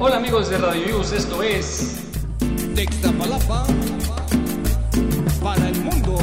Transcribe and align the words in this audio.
Hola 0.00 0.18
amigos 0.18 0.48
de 0.48 0.58
Radio 0.58 0.86
News, 0.86 1.10
esto 1.10 1.42
es 1.42 1.96
de 2.72 2.84
Ixtapalapa 2.84 3.66
para 5.42 5.68
el 5.68 5.80
mundo. 5.80 6.18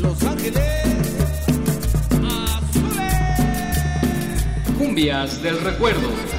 Los 0.00 0.22
Ángeles 0.22 0.64
Azules. 2.46 3.12
Cumbias 4.78 5.42
del 5.42 5.60
Recuerdo. 5.60 6.37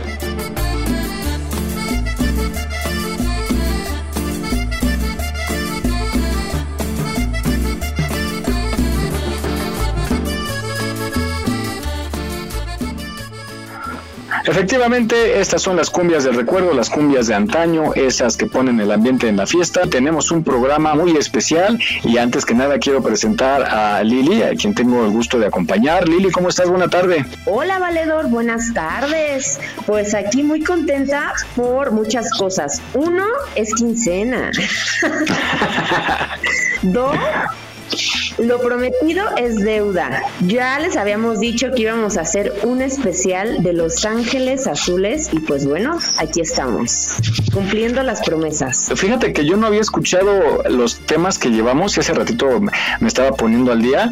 Efectivamente, 14.46 15.40
estas 15.40 15.62
son 15.62 15.76
las 15.76 15.90
cumbias 15.90 16.24
del 16.24 16.36
recuerdo, 16.36 16.74
las 16.74 16.90
cumbias 16.90 17.28
de 17.28 17.36
antaño, 17.36 17.94
esas 17.94 18.38
que 18.38 18.46
ponen 18.46 18.80
el 18.80 18.92
ambiente 18.92 19.28
en 19.28 19.38
la 19.38 19.46
fiesta. 19.46 19.82
Tenemos 19.90 20.32
un 20.32 20.44
programa 20.44 20.96
muy 20.96 21.16
especial 21.18 21.80
y 22.04 22.18
antes 22.18 22.46
que 22.46 22.54
nada 22.54 22.80
quiero 22.80 23.02
presentar 23.02 23.64
a 23.64 24.04
Lili, 24.04 24.44
a 24.44 24.56
quien 24.56 24.74
tengo 24.74 25.06
el 25.06 25.12
gusto 25.12 25.40
de 25.40 25.48
acompañar. 25.48 26.08
Lili, 26.08 26.32
¿cómo 26.32 26.50
estás? 26.50 26.70
Buena 26.70 26.88
tarde. 26.88 27.26
Hola, 27.46 27.80
Valedor, 27.80 28.30
buenas 28.30 28.74
tardes. 28.74 29.60
Pues 29.86 30.14
aquí 30.14 30.44
muy 30.44 30.64
contenta 30.64 31.34
por 31.56 31.92
muchas 31.92 32.32
cosas. 32.38 32.82
Uno, 32.94 33.26
es 33.56 33.74
quincena. 33.76 34.52
Dos, 36.82 37.18
lo 38.38 38.60
prometido 38.60 39.24
es 39.38 39.56
deuda. 39.56 40.24
Ya 40.46 40.80
les 40.80 40.96
habíamos 40.96 41.40
dicho 41.40 41.72
que 41.72 41.84
íbamos 41.84 42.18
a 42.18 42.22
hacer 42.22 42.54
un 42.64 42.82
especial 42.82 43.64
de 43.64 43.74
Los 43.74 44.06
Ángeles 44.06 44.68
Azules 44.68 45.30
y 45.32 45.40
pues 45.40 45.66
bueno, 45.66 45.98
aquí 46.18 46.42
estamos, 46.42 47.14
cumpliendo 47.54 48.04
las 48.04 48.22
promesas. 48.22 48.92
Fíjate 48.96 49.34
que 49.34 49.46
yo 49.46 49.58
no 49.58 49.68
había 49.68 49.82
escuchado 49.82 50.64
los 50.70 51.00
temas 51.00 51.38
que 51.38 51.50
llevamos 51.50 51.98
y 51.98 52.02
hace 52.02 52.14
ratito 52.14 52.48
me 53.00 53.08
estaba 53.08 53.32
poniendo 53.32 53.72
al 53.72 53.82
día 53.82 54.12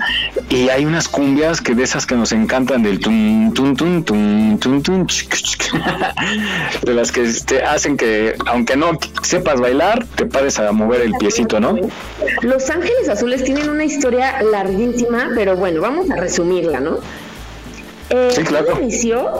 y 0.50 0.70
hay 0.70 0.86
unas 0.86 1.08
cumbias 1.08 1.62
que 1.62 1.76
de 1.76 1.84
esas 1.84 2.06
que 2.06 2.16
nos 2.16 2.32
encantan 2.32 2.84
del 2.84 3.00
tum 3.00 3.54
tum 3.54 3.76
tum 3.76 4.04
tum 4.04 4.58
tum 4.58 4.82
tum 4.82 5.08
de 6.84 6.94
las 6.94 7.12
que 7.12 7.28
te 7.46 7.64
hacen 7.64 7.98
que 7.98 8.36
aunque 8.46 8.76
no 8.76 8.98
sepas 9.24 9.60
bailar, 9.60 10.06
te 10.16 10.26
pares 10.26 10.60
a 10.60 10.72
mover 10.72 11.02
el 11.02 11.14
piecito, 11.14 11.60
¿no? 11.60 11.76
Los 12.42 12.70
Ángeles 12.70 13.10
Azules 13.10 13.44
tienen 13.44 13.70
una 13.70 13.86
historia 13.86 14.17
larguísima, 14.44 15.32
pero 15.36 15.56
bueno, 15.56 15.82
vamos 15.82 16.10
a 16.12 16.16
resumirla, 16.16 16.80
¿no? 16.80 16.98
Eh, 18.10 18.32
sí, 18.34 18.44
claro. 18.44 18.80
Inició 18.82 19.32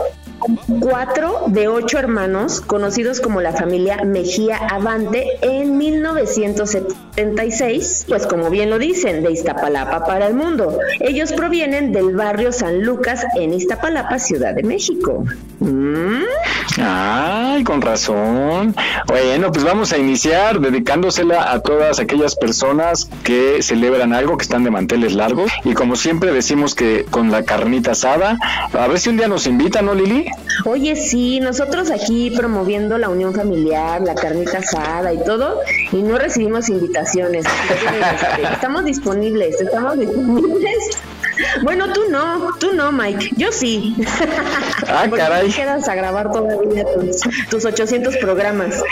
cuatro 0.80 1.44
de 1.46 1.68
ocho 1.68 1.98
hermanos, 1.98 2.60
conocidos 2.60 3.20
como 3.20 3.40
la 3.40 3.52
familia 3.52 4.02
Mejía 4.04 4.56
Avante, 4.56 5.28
en 5.42 5.78
1976, 5.78 8.06
pues 8.08 8.26
como 8.26 8.50
bien 8.50 8.70
lo 8.70 8.78
dicen, 8.78 9.22
de 9.22 9.30
Iztapalapa 9.32 10.04
para 10.04 10.26
el 10.26 10.34
mundo. 10.34 10.78
Ellos 11.00 11.32
provienen 11.32 11.92
del 11.92 12.14
barrio 12.14 12.52
San 12.52 12.82
Lucas 12.82 13.24
en 13.36 13.54
Iztapalapa, 13.54 14.18
Ciudad 14.18 14.54
de 14.54 14.62
México. 14.62 15.24
¿Mm? 15.60 16.24
Ay, 16.80 17.64
con 17.64 17.82
razón. 17.82 18.74
Bueno, 19.06 19.50
pues 19.50 19.64
vamos 19.64 19.92
a 19.92 19.98
iniciar 19.98 20.60
dedicándosela 20.60 21.52
a 21.52 21.60
todas 21.60 21.98
aquellas 21.98 22.36
personas 22.36 23.10
que 23.24 23.62
celebran 23.62 24.12
algo, 24.12 24.36
que 24.36 24.44
están 24.44 24.64
de 24.64 24.70
manteles 24.70 25.14
largos. 25.14 25.50
Y 25.64 25.74
como 25.74 25.96
siempre 25.96 26.32
decimos 26.32 26.74
que 26.74 27.04
con 27.10 27.30
la 27.30 27.44
carnita 27.44 27.92
asada, 27.92 28.38
a 28.72 28.86
ver 28.86 29.00
si 29.00 29.10
un 29.10 29.16
día 29.16 29.28
nos 29.28 29.46
invitan, 29.46 29.86
¿no, 29.86 29.94
Lili? 29.94 30.26
Oye, 30.64 30.96
sí, 30.96 31.40
nosotros 31.40 31.90
aquí 31.90 32.30
promoviendo 32.30 32.98
la 32.98 33.08
unión 33.08 33.34
familiar, 33.34 34.00
la 34.02 34.14
carnita 34.14 34.58
asada 34.58 35.12
y 35.12 35.22
todo, 35.24 35.60
y 35.92 36.02
no 36.02 36.18
recibimos 36.18 36.68
invitaciones. 36.68 37.46
Estamos 38.52 38.84
disponibles, 38.84 39.60
estamos 39.60 39.98
disponibles. 39.98 40.98
Bueno, 41.62 41.92
tú 41.92 42.02
no, 42.10 42.54
tú 42.58 42.72
no, 42.72 42.90
Mike. 42.92 43.30
Yo 43.36 43.52
sí. 43.52 43.94
Ah, 44.90 45.06
caray. 45.14 45.50
quedas 45.50 45.88
a 45.88 45.94
grabar 45.94 46.32
todavía 46.32 46.84
tus, 46.94 47.20
tus 47.50 47.64
800 47.64 48.16
programas. 48.16 48.82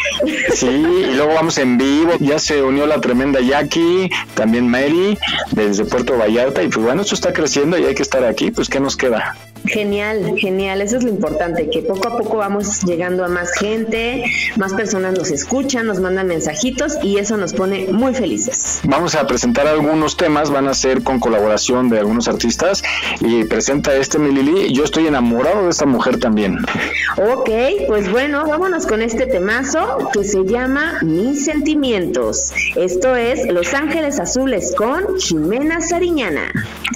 Sí, 0.54 0.66
y 0.66 1.14
luego 1.14 1.34
vamos 1.34 1.58
en 1.58 1.78
vivo. 1.78 2.12
Ya 2.20 2.38
se 2.38 2.62
unió 2.62 2.86
la 2.86 3.00
tremenda 3.00 3.40
Jackie, 3.40 4.10
también 4.34 4.68
Mary, 4.68 5.18
desde 5.52 5.84
Puerto 5.84 6.18
Vallarta. 6.18 6.62
Y 6.62 6.68
pues 6.68 6.84
bueno, 6.84 7.02
esto 7.02 7.14
está 7.14 7.32
creciendo 7.32 7.78
y 7.78 7.84
hay 7.84 7.94
que 7.94 8.02
estar 8.02 8.24
aquí. 8.24 8.50
Pues, 8.50 8.68
¿qué 8.68 8.78
nos 8.78 8.96
queda? 8.96 9.34
Genial, 9.66 10.34
genial, 10.36 10.80
eso 10.80 10.96
es 10.96 11.04
lo 11.04 11.10
importante, 11.10 11.68
que 11.70 11.82
poco 11.82 12.08
a 12.08 12.16
poco 12.18 12.38
vamos 12.38 12.82
llegando 12.82 13.24
a 13.24 13.28
más 13.28 13.52
gente, 13.52 14.24
más 14.56 14.74
personas 14.74 15.14
nos 15.14 15.30
escuchan, 15.30 15.86
nos 15.86 16.00
mandan 16.00 16.26
mensajitos 16.26 16.98
y 17.02 17.18
eso 17.18 17.36
nos 17.36 17.52
pone 17.52 17.88
muy 17.90 18.14
felices. 18.14 18.80
Vamos 18.84 19.14
a 19.14 19.26
presentar 19.26 19.66
algunos 19.66 20.16
temas, 20.16 20.50
van 20.50 20.68
a 20.68 20.74
ser 20.74 21.02
con 21.02 21.20
colaboración 21.20 21.88
de 21.88 21.98
algunos 21.98 22.28
artistas 22.28 22.82
y 23.20 23.44
presenta 23.44 23.94
este 23.96 24.18
mi 24.18 24.32
Lili, 24.32 24.72
yo 24.72 24.84
estoy 24.84 25.06
enamorado 25.06 25.64
de 25.64 25.70
esta 25.70 25.86
mujer 25.86 26.18
también. 26.18 26.58
Ok, 27.16 27.50
pues 27.88 28.10
bueno, 28.10 28.46
vámonos 28.46 28.86
con 28.86 29.02
este 29.02 29.26
temazo 29.26 30.10
que 30.12 30.24
se 30.24 30.44
llama 30.44 30.98
Mis 31.02 31.44
Sentimientos. 31.44 32.52
Esto 32.74 33.16
es 33.16 33.46
Los 33.46 33.74
Ángeles 33.74 34.20
Azules 34.20 34.74
con 34.76 35.18
Jimena 35.18 35.80
Sariñana. 35.80 36.52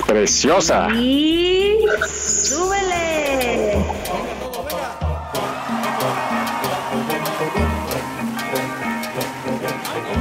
Preciosa. 0.07 0.89
Y 0.95 1.79
¡Súbele! 2.61 3.73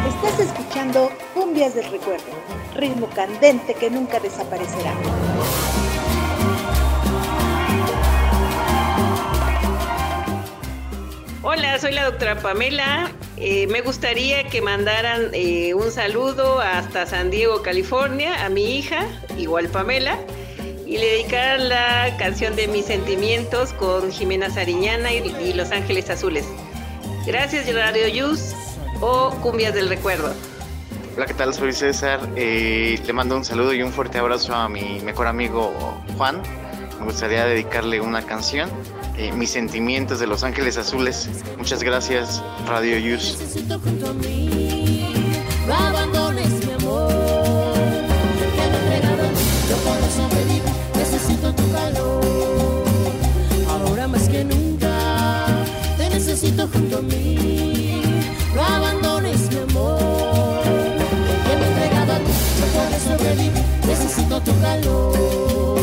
Estás 0.07 0.39
escuchando 0.39 1.11
Cumbias 1.33 1.75
del 1.75 1.91
Recuerdo, 1.91 2.23
ritmo 2.77 3.09
candente 3.09 3.73
que 3.73 3.89
nunca 3.89 4.21
desaparecerá. 4.21 4.93
Hola, 11.43 11.77
soy 11.77 11.91
la 11.91 12.05
doctora 12.05 12.39
Pamela. 12.39 13.11
Eh, 13.35 13.67
me 13.67 13.81
gustaría 13.81 14.45
que 14.45 14.61
mandaran 14.61 15.31
eh, 15.33 15.73
un 15.73 15.91
saludo 15.91 16.61
hasta 16.61 17.05
San 17.05 17.31
Diego, 17.31 17.61
California, 17.63 18.45
a 18.45 18.47
mi 18.47 18.77
hija, 18.77 19.05
igual 19.37 19.67
Pamela 19.67 20.17
y 20.89 20.97
le 20.97 21.05
dedicar 21.11 21.59
la 21.59 22.17
canción 22.17 22.55
de 22.55 22.67
Mis 22.67 22.85
Sentimientos 22.85 23.73
con 23.73 24.11
Jimena 24.11 24.49
Sariñana 24.49 25.13
y, 25.13 25.53
Los 25.53 25.69
Ángeles 25.69 26.09
Azules. 26.09 26.47
Gracias, 27.27 27.71
Radio 27.71 28.07
Yus 28.07 28.55
o 28.99 29.29
Cumbias 29.41 29.75
del 29.75 29.87
Recuerdo. 29.87 30.33
Hola, 31.15 31.27
¿qué 31.27 31.35
tal? 31.35 31.53
Soy 31.53 31.73
César. 31.73 32.19
Eh, 32.35 32.99
le 33.05 33.13
mando 33.13 33.37
un 33.37 33.45
saludo 33.45 33.71
y 33.71 33.83
un 33.83 33.93
fuerte 33.93 34.17
abrazo 34.17 34.55
a 34.55 34.67
mi 34.67 34.99
mejor 35.01 35.27
amigo 35.27 35.71
Juan. 36.17 36.41
Me 36.99 37.05
gustaría 37.05 37.45
dedicarle 37.45 38.01
una 38.01 38.23
canción, 38.23 38.67
eh, 39.15 39.31
Mis 39.31 39.51
Sentimientos 39.51 40.19
de 40.19 40.25
Los 40.25 40.43
Ángeles 40.43 40.77
Azules. 40.77 41.29
Muchas 41.59 41.83
gracias, 41.83 42.41
Radio 42.65 42.97
Yus. 42.97 43.37
Junto 56.73 56.97
a 56.97 57.01
mí. 57.01 58.01
No 58.55 58.61
abandones 58.63 59.49
mi 59.51 59.57
amor, 59.57 60.61
que 60.63 61.55
me 61.57 61.67
entregado 61.67 62.13
a 62.13 62.17
ti, 62.17 62.31
no 62.59 62.65
puedes 62.75 63.03
sobrevivir, 63.03 63.63
necesito 63.87 64.41
tu 64.41 64.59
calor. 64.61 65.78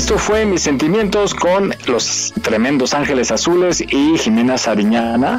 Esto 0.00 0.16
fue 0.16 0.46
Mis 0.46 0.62
Sentimientos 0.62 1.34
con 1.34 1.74
los 1.86 2.32
tremendos 2.40 2.94
Ángeles 2.94 3.30
Azules 3.30 3.82
y 3.82 4.16
Jimena 4.16 4.56
Sariñana, 4.56 5.38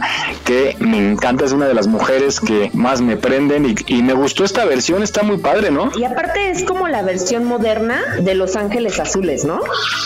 que 0.52 0.76
me 0.80 0.98
encanta, 0.98 1.46
es 1.46 1.54
una 1.54 1.68
de 1.68 1.74
las 1.74 1.88
mujeres 1.88 2.42
que 2.42 2.70
más 2.74 3.02
me 3.02 3.16
prenden 3.16 3.66
y, 3.66 3.76
y 3.88 4.04
me 4.04 4.14
gustó 4.14 4.44
esta 4.44 4.66
versión, 4.66 5.02
está 5.02 5.24
muy 5.24 5.38
padre, 5.38 5.72
¿no? 5.72 5.92
Y 5.98 6.04
aparte 6.04 6.50
es 6.50 6.64
como 6.64 6.90
la 6.90 7.04
versión 7.04 7.46
moderna 7.46 8.02
de 8.20 8.36
Los 8.36 8.58
Ángeles 8.58 9.00
Azules, 9.00 9.46
¿no? 9.46 9.62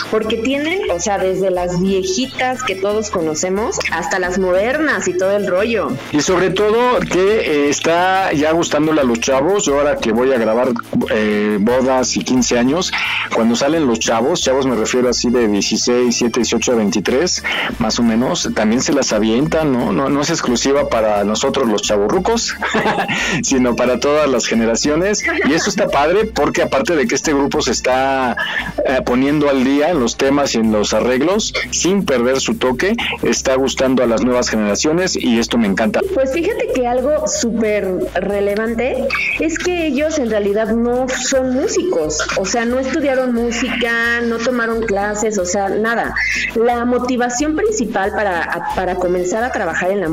Porque 0.08 0.36
tienen, 0.36 0.88
o 0.92 1.00
sea, 1.00 1.18
desde 1.18 1.50
las 1.50 1.80
viejitas 1.80 2.62
que 2.62 2.76
todos 2.76 3.10
conocemos 3.10 3.78
hasta 3.90 4.20
las 4.20 4.38
modernas 4.38 5.08
y 5.08 5.18
todo 5.18 5.32
el 5.36 5.48
rollo. 5.48 5.90
Y 6.12 6.20
sobre 6.20 6.50
todo 6.50 7.00
que 7.00 7.40
eh, 7.40 7.68
está 7.68 8.32
ya 8.32 8.52
gustándole 8.52 9.00
a 9.00 9.04
los 9.04 9.18
chavos. 9.18 9.64
Yo 9.64 9.78
ahora 9.78 9.96
que 9.96 10.12
voy 10.12 10.32
a 10.32 10.38
grabar 10.38 10.68
eh, 11.10 11.58
bodas 11.60 12.16
y 12.16 12.22
15 12.22 12.56
años, 12.56 12.92
cuando 13.34 13.56
salen 13.56 13.86
los 13.88 13.98
chavos, 13.98 14.42
chavos 14.42 14.64
me 14.64 14.76
refiero 14.76 15.08
así 15.08 15.28
de 15.28 15.48
16, 15.48 16.14
7, 16.16 16.40
18, 16.40 16.76
23, 16.76 17.42
más 17.80 17.98
o 17.98 18.04
menos, 18.04 18.48
también 18.54 18.80
se 18.80 18.92
las 18.92 19.12
avientan, 19.12 19.72
¿no? 19.72 19.92
No, 19.92 20.08
no 20.08 20.20
es 20.20 20.35
exclusiva 20.36 20.88
para 20.88 21.24
nosotros 21.24 21.68
los 21.68 21.82
chavorrucos, 21.82 22.54
sino 23.42 23.74
para 23.74 23.98
todas 23.98 24.28
las 24.28 24.46
generaciones. 24.46 25.24
Y 25.48 25.52
eso 25.52 25.70
está 25.70 25.88
padre 25.88 26.26
porque 26.26 26.62
aparte 26.62 26.94
de 26.94 27.06
que 27.06 27.14
este 27.14 27.32
grupo 27.32 27.62
se 27.62 27.72
está 27.72 28.36
eh, 28.84 29.00
poniendo 29.04 29.48
al 29.48 29.64
día 29.64 29.90
en 29.90 30.00
los 30.00 30.16
temas 30.16 30.54
y 30.54 30.58
en 30.58 30.72
los 30.72 30.92
arreglos, 30.92 31.52
sin 31.70 32.04
perder 32.04 32.40
su 32.40 32.56
toque, 32.56 32.96
está 33.22 33.54
gustando 33.56 34.02
a 34.02 34.06
las 34.06 34.22
nuevas 34.22 34.48
generaciones 34.48 35.16
y 35.16 35.38
esto 35.38 35.58
me 35.58 35.66
encanta. 35.66 36.00
Pues 36.14 36.32
fíjate 36.32 36.68
que 36.74 36.86
algo 36.86 37.26
súper 37.26 37.98
relevante 38.14 39.06
es 39.40 39.58
que 39.58 39.86
ellos 39.86 40.18
en 40.18 40.30
realidad 40.30 40.68
no 40.72 41.06
son 41.08 41.54
músicos, 41.54 42.18
o 42.36 42.44
sea, 42.44 42.64
no 42.64 42.78
estudiaron 42.78 43.34
música, 43.34 44.20
no 44.22 44.36
tomaron 44.36 44.82
clases, 44.82 45.38
o 45.38 45.44
sea, 45.44 45.68
nada. 45.68 46.14
La 46.54 46.84
motivación 46.84 47.56
principal 47.56 48.12
para, 48.12 48.72
para 48.74 48.96
comenzar 48.96 49.44
a 49.44 49.52
trabajar 49.52 49.90
en 49.90 50.00
la 50.00 50.08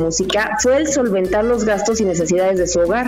fue 0.62 0.78
el 0.78 0.88
solventar 0.88 1.44
los 1.44 1.66
gastos 1.66 2.02
y 2.02 2.06
necesidades 2.06 2.58
de 2.58 2.68
su 2.68 2.80
hogar. 2.80 3.08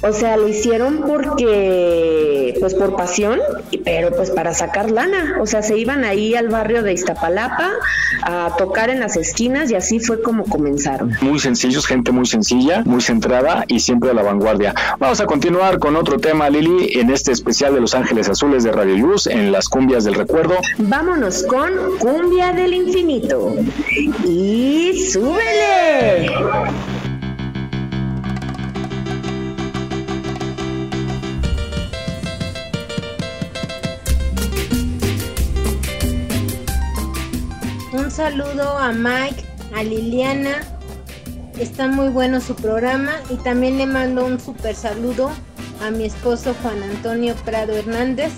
O 0.00 0.12
sea, 0.12 0.36
lo 0.36 0.48
hicieron 0.48 1.02
porque, 1.06 2.54
pues 2.60 2.74
por 2.74 2.96
pasión, 2.96 3.40
pero 3.84 4.10
pues 4.14 4.30
para 4.30 4.54
sacar 4.54 4.90
lana. 4.90 5.38
O 5.40 5.46
sea, 5.46 5.62
se 5.62 5.76
iban 5.76 6.04
ahí 6.04 6.34
al 6.34 6.48
barrio 6.48 6.82
de 6.82 6.92
Iztapalapa 6.92 7.72
a 8.22 8.54
tocar 8.56 8.90
en 8.90 9.00
las 9.00 9.16
esquinas 9.16 9.70
y 9.70 9.74
así 9.74 9.98
fue 9.98 10.22
como 10.22 10.44
comenzaron. 10.44 11.16
Muy 11.20 11.38
sencillos, 11.38 11.86
gente 11.86 12.12
muy 12.12 12.26
sencilla, 12.26 12.82
muy 12.84 13.00
centrada 13.00 13.64
y 13.66 13.80
siempre 13.80 14.10
a 14.10 14.14
la 14.14 14.22
vanguardia. 14.22 14.74
Vamos 14.98 15.20
a 15.20 15.26
continuar 15.26 15.78
con 15.78 15.96
otro 15.96 16.18
tema, 16.18 16.48
Lili, 16.48 16.98
en 16.98 17.10
este 17.10 17.32
especial 17.32 17.74
de 17.74 17.80
Los 17.80 17.94
Ángeles 17.94 18.28
Azules 18.28 18.64
de 18.64 18.72
Radio 18.72 18.96
Luz, 18.96 19.26
en 19.26 19.50
las 19.50 19.68
cumbias 19.68 20.04
del 20.04 20.14
recuerdo. 20.14 20.56
Vámonos 20.78 21.42
con 21.42 21.70
Cumbia 21.98 22.52
del 22.52 22.74
Infinito. 22.74 23.54
Y 24.24 25.08
súbele. 25.12 26.30
Un 38.08 38.14
saludo 38.14 38.78
a 38.78 38.90
Mike, 38.90 39.44
a 39.76 39.82
Liliana. 39.82 40.62
Está 41.58 41.88
muy 41.88 42.08
bueno 42.08 42.40
su 42.40 42.56
programa 42.56 43.12
y 43.28 43.36
también 43.36 43.76
le 43.76 43.84
mando 43.84 44.24
un 44.24 44.40
super 44.40 44.74
saludo 44.74 45.30
a 45.82 45.90
mi 45.90 46.06
esposo 46.06 46.54
Juan 46.62 46.82
Antonio 46.82 47.34
Prado 47.44 47.74
Hernández 47.74 48.32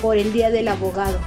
por 0.00 0.16
el 0.16 0.32
Día 0.32 0.50
del 0.50 0.66
Abogado. 0.66 1.20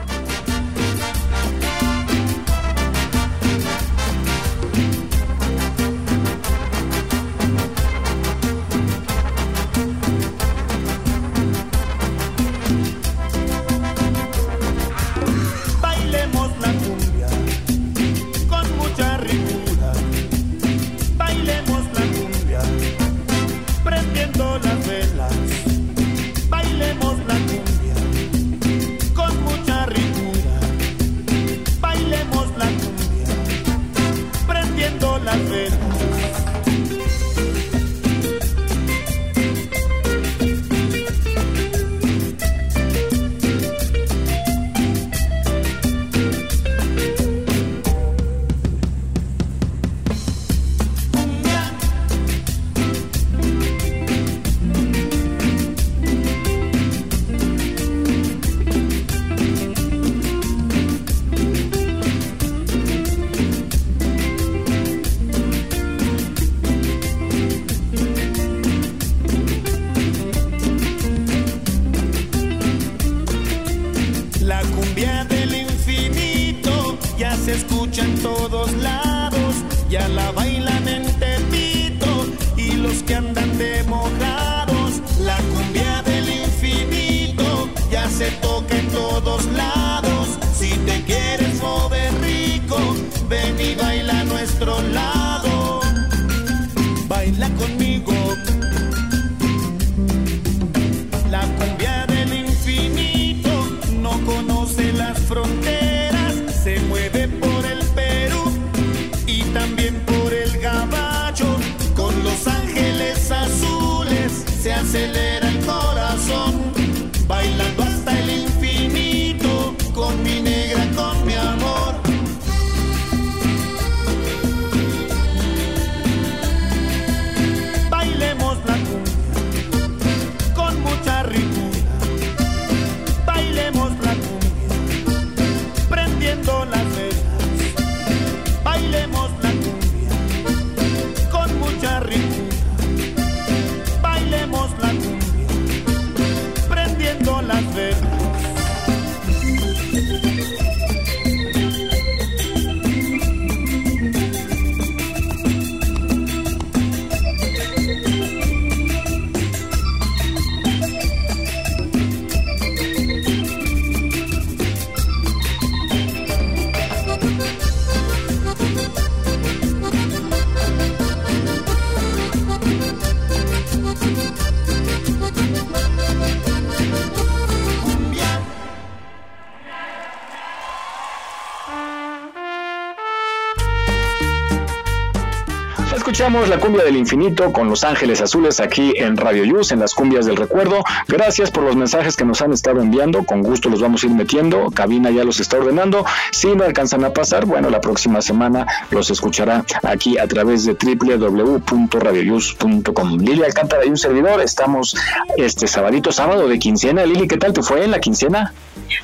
La 186.26 186.60
cumbia 186.60 186.84
del 186.84 186.96
infinito 186.96 187.54
con 187.54 187.70
Los 187.70 187.84
Ángeles 187.84 188.20
Azules 188.20 188.60
aquí 188.60 188.94
en 188.96 189.16
Radio 189.16 189.44
Yus, 189.44 189.72
en 189.72 189.80
las 189.80 189.94
cumbias 189.94 190.26
del 190.26 190.36
recuerdo. 190.36 190.84
Gracias 191.08 191.52
por 191.52 191.62
los 191.62 191.76
mensajes 191.76 192.16
que 192.16 192.26
nos 192.26 192.42
han 192.42 192.52
estado 192.52 192.82
enviando. 192.82 193.24
Con 193.24 193.44
gusto 193.44 193.70
los 193.70 193.80
vamos 193.80 194.02
a 194.02 194.08
ir 194.08 194.14
metiendo. 194.14 194.72
Cabina 194.72 195.12
ya 195.12 195.24
los 195.24 195.40
está 195.40 195.58
ordenando. 195.58 196.04
Si 196.32 196.48
no 196.48 196.64
alcanzan 196.64 197.06
a 197.06 197.12
pasar, 197.12 197.46
bueno, 197.46 197.70
la 197.70 197.80
próxima 197.80 198.24
semana 198.24 198.66
los 198.90 199.12
escuchará 199.12 199.64
aquí 199.84 200.18
a 200.18 200.28
través 200.28 200.66
de 200.66 200.74
www.radioyus.com. 200.74 203.20
Lili 203.20 203.44
Alcántara 203.44 203.86
y 203.86 203.90
un 203.90 203.98
servidor. 203.98 204.42
Estamos 204.42 204.98
este 205.38 205.68
sabadito, 205.68 206.12
sábado 206.12 206.48
de 206.48 206.58
quincena. 206.58 207.06
Lili, 207.06 207.28
¿qué 207.28 207.38
tal 207.38 207.54
te 207.54 207.62
fue 207.62 207.84
en 207.84 207.92
la 207.92 208.00
quincena? 208.00 208.52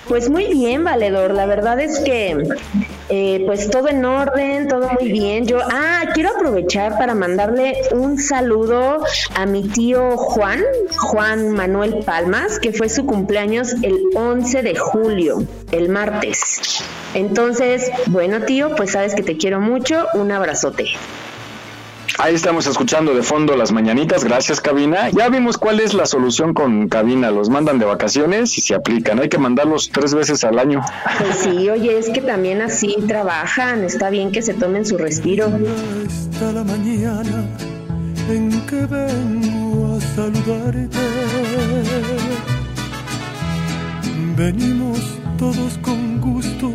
Pues 0.07 0.29
muy 0.29 0.47
bien, 0.47 0.83
valedor. 0.83 1.33
La 1.33 1.45
verdad 1.45 1.79
es 1.79 1.99
que, 1.99 2.35
eh, 3.09 3.43
pues 3.45 3.69
todo 3.69 3.89
en 3.89 4.03
orden, 4.03 4.67
todo 4.67 4.89
muy 4.99 5.11
bien. 5.11 5.45
Yo, 5.45 5.59
ah, 5.61 6.03
quiero 6.13 6.29
aprovechar 6.35 6.97
para 6.97 7.10
mandarle 7.15 7.73
un 7.91 8.19
saludo 8.19 9.03
a 9.35 9.45
mi 9.45 9.67
tío 9.67 10.17
Juan, 10.17 10.61
Juan 10.97 11.51
Manuel 11.51 12.03
Palmas, 12.05 12.59
que 12.59 12.73
fue 12.73 12.89
su 12.89 13.05
cumpleaños 13.05 13.73
el 13.81 13.99
11 14.15 14.61
de 14.61 14.75
julio, 14.75 15.43
el 15.71 15.89
martes. 15.89 16.83
Entonces, 17.13 17.91
bueno, 18.07 18.41
tío, 18.41 18.75
pues 18.75 18.91
sabes 18.91 19.15
que 19.15 19.23
te 19.23 19.37
quiero 19.37 19.59
mucho. 19.59 20.05
Un 20.13 20.31
abrazote. 20.31 20.85
Ahí 22.17 22.35
estamos 22.35 22.67
escuchando 22.67 23.15
de 23.15 23.23
fondo 23.23 23.55
las 23.55 23.71
mañanitas, 23.71 24.23
gracias 24.23 24.61
cabina. 24.61 25.09
Ya 25.09 25.29
vimos 25.29 25.57
cuál 25.57 25.79
es 25.79 25.93
la 25.93 26.05
solución 26.05 26.53
con 26.53 26.87
cabina, 26.87 27.31
los 27.31 27.49
mandan 27.49 27.79
de 27.79 27.85
vacaciones 27.85 28.57
y 28.57 28.61
se 28.61 28.75
aplican, 28.75 29.19
hay 29.19 29.29
que 29.29 29.37
mandarlos 29.37 29.89
tres 29.91 30.13
veces 30.13 30.43
al 30.43 30.59
año. 30.59 30.81
Pues 31.17 31.37
sí, 31.37 31.69
oye, 31.69 31.97
es 31.97 32.09
que 32.09 32.21
también 32.21 32.61
así 32.61 32.95
trabajan, 33.07 33.83
está 33.83 34.09
bien 34.09 34.31
que 34.31 34.41
se 34.41 34.53
tomen 34.53 34.85
su 34.85 34.97
respiro. 34.97 35.47
Hasta 35.47 36.51
la 36.51 36.63
mañana 36.63 37.45
en 38.29 38.65
que 38.65 38.85
vengo 38.85 39.95
a 39.95 40.01
saludarte. 40.15 40.89
Venimos 44.35 44.99
todos 45.37 45.77
con 45.81 46.21
gusto 46.21 46.73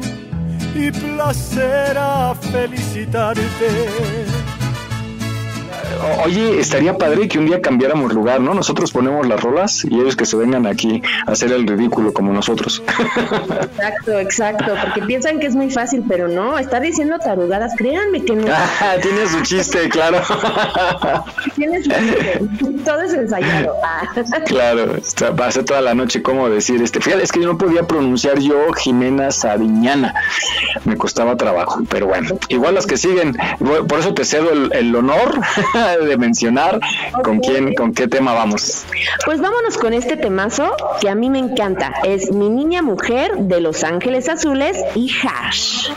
y 0.75 0.91
placer 0.91 1.97
a 1.99 2.35
felicitarte. 2.35 3.41
Oye, 6.25 6.61
estaría 6.61 6.97
padre 6.97 7.29
que 7.29 7.39
un 7.39 7.47
día 7.47 7.61
cambiáramos 7.61 8.13
lugar, 8.13 8.41
¿no? 8.41 8.55
Nosotros 8.55 8.93
ponemos 8.93 9.27
las 9.27 9.41
rolas 9.41 9.85
y 9.85 9.95
ellos 9.95 10.17
que 10.17 10.27
se 10.27 10.37
vengan 10.37 10.67
aquí 10.67 11.03
a 11.27 11.33
hacer 11.33 11.53
el 11.53 11.67
ridículo 11.67 12.13
como 12.13 12.33
nosotros. 12.33 12.83
Exacto, 12.87 14.19
exacto, 14.19 14.75
porque 14.83 15.03
piensan 15.03 15.39
que 15.39 15.47
es 15.47 15.55
muy 15.55 15.71
fácil, 15.71 16.05
pero 16.09 16.29
no, 16.29 16.59
estar 16.59 16.83
diciendo 16.83 17.19
tarugadas, 17.19 17.73
créanme 17.77 18.25
que 18.25 18.35
no. 18.35 18.47
Ah, 18.79 18.97
Tiene 19.01 19.27
su 19.27 19.41
chiste, 19.43 19.89
claro. 19.89 20.21
Tiene 21.55 21.83
su 21.83 21.91
chiste. 21.91 22.41
Todo 22.85 23.01
es 23.03 23.15
ensayado. 23.15 23.75
Ah. 23.83 24.03
Claro, 24.47 24.97
ser 25.03 25.65
toda 25.65 25.81
la 25.81 25.95
noche 25.95 26.23
cómo 26.23 26.49
decir 26.49 26.83
este. 26.83 27.01
Fíjate, 27.01 27.23
es 27.25 27.33
que 27.33 27.41
yo 27.41 27.47
no 27.47 27.59
podía 27.59 27.85
pronunciar 27.85 28.39
yo 28.39 28.73
Jimena 28.75 29.31
Sariñana. 29.31 30.15
Me 30.85 30.97
costaba 30.97 31.37
trabajo, 31.37 31.83
pero 31.89 32.07
bueno, 32.07 32.39
igual 32.49 32.75
las 32.75 32.87
que 32.87 32.97
siguen, 32.97 33.37
por 33.89 33.99
eso 33.99 34.15
te 34.15 34.25
cedo 34.25 34.53
el, 34.53 34.73
el 34.73 34.95
honor 34.95 35.41
de 36.07 36.17
mencionar 36.17 36.81
con 37.23 37.41
quién, 37.41 37.75
con 37.75 37.93
qué 37.93 38.09
tema 38.09 38.33
vamos. 38.33 38.85
Pues 39.25 39.41
vámonos 39.41 39.77
con 39.77 39.93
este 39.93 40.17
temazo 40.17 40.75
que 41.01 41.09
a 41.09 41.15
mí 41.15 41.31
me 41.31 41.39
encanta. 41.39 41.93
Es 42.05 42.33
Mi 42.33 42.49
Niña 42.49 42.83
Mujer 42.83 43.37
de 43.37 43.61
Los 43.61 43.85
Ángeles 43.85 44.29
Azules 44.29 44.79
y 44.95 45.11
Hash. 45.23 45.89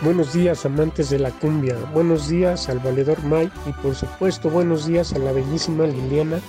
Buenos 0.00 0.32
días 0.32 0.66
amantes 0.66 1.10
de 1.10 1.20
la 1.20 1.30
cumbia, 1.30 1.76
buenos 1.94 2.28
días 2.28 2.68
al 2.68 2.80
valedor 2.80 3.22
Mike 3.22 3.52
y 3.68 3.72
por 3.72 3.94
supuesto 3.94 4.50
buenos 4.50 4.86
días 4.86 5.12
a 5.12 5.18
la 5.20 5.30
bellísima 5.30 5.86
Liliana, 5.86 6.40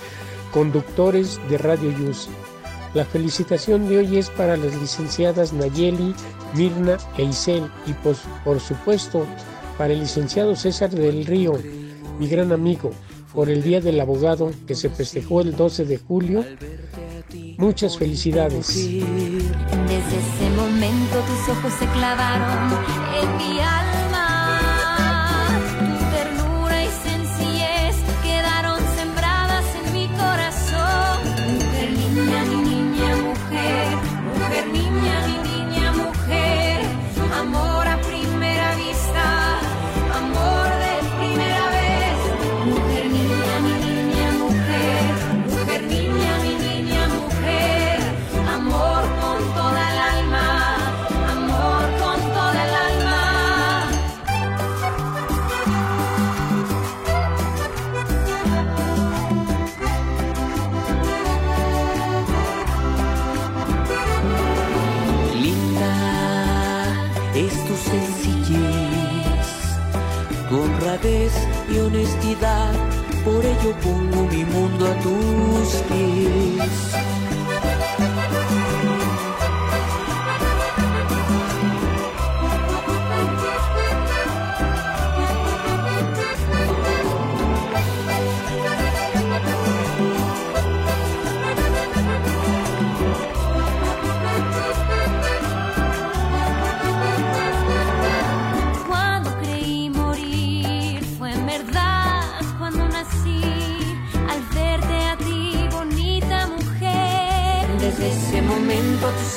conductores 0.52 1.40
de 1.48 1.58
Radio 1.58 1.92
Yus. 1.92 2.28
La 2.94 3.04
felicitación 3.04 3.88
de 3.88 3.98
hoy 3.98 4.18
es 4.18 4.30
para 4.30 4.56
las 4.56 4.72
licenciadas 4.80 5.52
Nayeli, 5.52 6.14
Mirna 6.54 6.96
e 7.18 7.24
Isel 7.24 7.68
y 7.86 7.92
pues, 7.92 8.20
por 8.44 8.60
supuesto 8.60 9.26
para 9.76 9.92
el 9.92 10.00
licenciado 10.00 10.54
César 10.54 10.90
del 10.90 11.26
Río, 11.26 11.54
mi 12.20 12.28
gran 12.28 12.52
amigo, 12.52 12.92
por 13.34 13.50
el 13.50 13.64
Día 13.64 13.80
del 13.80 14.00
Abogado 14.00 14.52
que 14.68 14.76
se 14.76 14.90
festejó 14.90 15.40
el 15.40 15.56
12 15.56 15.86
de 15.86 15.98
julio. 15.98 16.44
Muchas 17.58 17.98
felicidades. 17.98 18.68
Desde 18.68 19.00
ese 19.00 20.50
momento 20.56 21.18
tus 21.26 21.48
ojos 21.48 21.72
se 21.76 21.86
clavaron 21.86 22.78
en 23.20 23.36
mi 23.36 23.58
alma. 23.58 24.03
Por 73.34 73.44
ello 73.44 73.74
pongo 73.82 74.28
mi 74.28 74.44
mundo 74.44 74.86
a 74.86 74.94
tus 75.00 75.82
pies. 75.88 77.13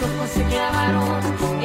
Ojos 0.01 0.29
se 0.29 0.43
clavaron 0.43 1.56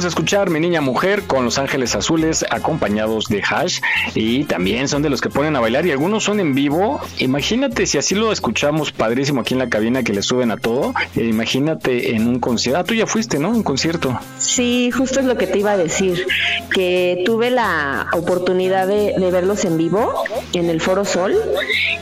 Acabamos 0.00 0.14
escuchar 0.16 0.48
Mi 0.48 0.60
Niña 0.60 0.80
Mujer 0.80 1.24
con 1.26 1.44
Los 1.44 1.58
Ángeles 1.58 1.94
Azules 1.94 2.46
acompañados 2.50 3.26
de 3.26 3.42
Hash 3.42 3.80
y 4.14 4.44
también 4.44 4.88
son 4.88 5.02
de 5.02 5.10
los 5.10 5.20
que 5.20 5.28
ponen 5.28 5.56
a 5.56 5.60
bailar 5.60 5.84
y 5.84 5.90
algunos 5.90 6.24
son 6.24 6.40
en 6.40 6.54
vivo. 6.54 7.00
Imagínate 7.18 7.84
si 7.86 7.98
así 7.98 8.14
lo 8.14 8.32
escuchamos 8.32 8.92
padrísimo 8.92 9.42
aquí 9.42 9.52
en 9.52 9.58
la 9.58 9.68
cabina 9.68 10.02
que 10.02 10.14
le 10.14 10.22
suben 10.22 10.52
a 10.52 10.56
todo. 10.56 10.94
eh, 11.16 11.24
imagínate 11.26 12.14
en 12.16 12.26
un 12.28 12.38
concierto. 12.40 12.80
Ah, 12.80 12.84
tú 12.84 12.94
ya 12.94 13.06
fuiste, 13.06 13.38
¿no? 13.38 13.50
Un 13.50 13.62
concierto. 13.62 14.18
Sí, 14.38 14.90
justo 14.90 15.20
es 15.20 15.26
lo 15.26 15.36
que 15.36 15.46
te 15.46 15.58
iba 15.58 15.72
a 15.72 15.76
decir, 15.76 16.26
que 16.72 17.22
tuve 17.26 17.50
la 17.50 18.06
oportunidad 18.14 18.86
de, 18.86 19.12
de 19.18 19.30
verlos 19.30 19.66
en 19.66 19.76
vivo 19.76 20.24
en 20.54 20.70
el 20.70 20.80
Foro 20.80 21.04
Sol 21.04 21.34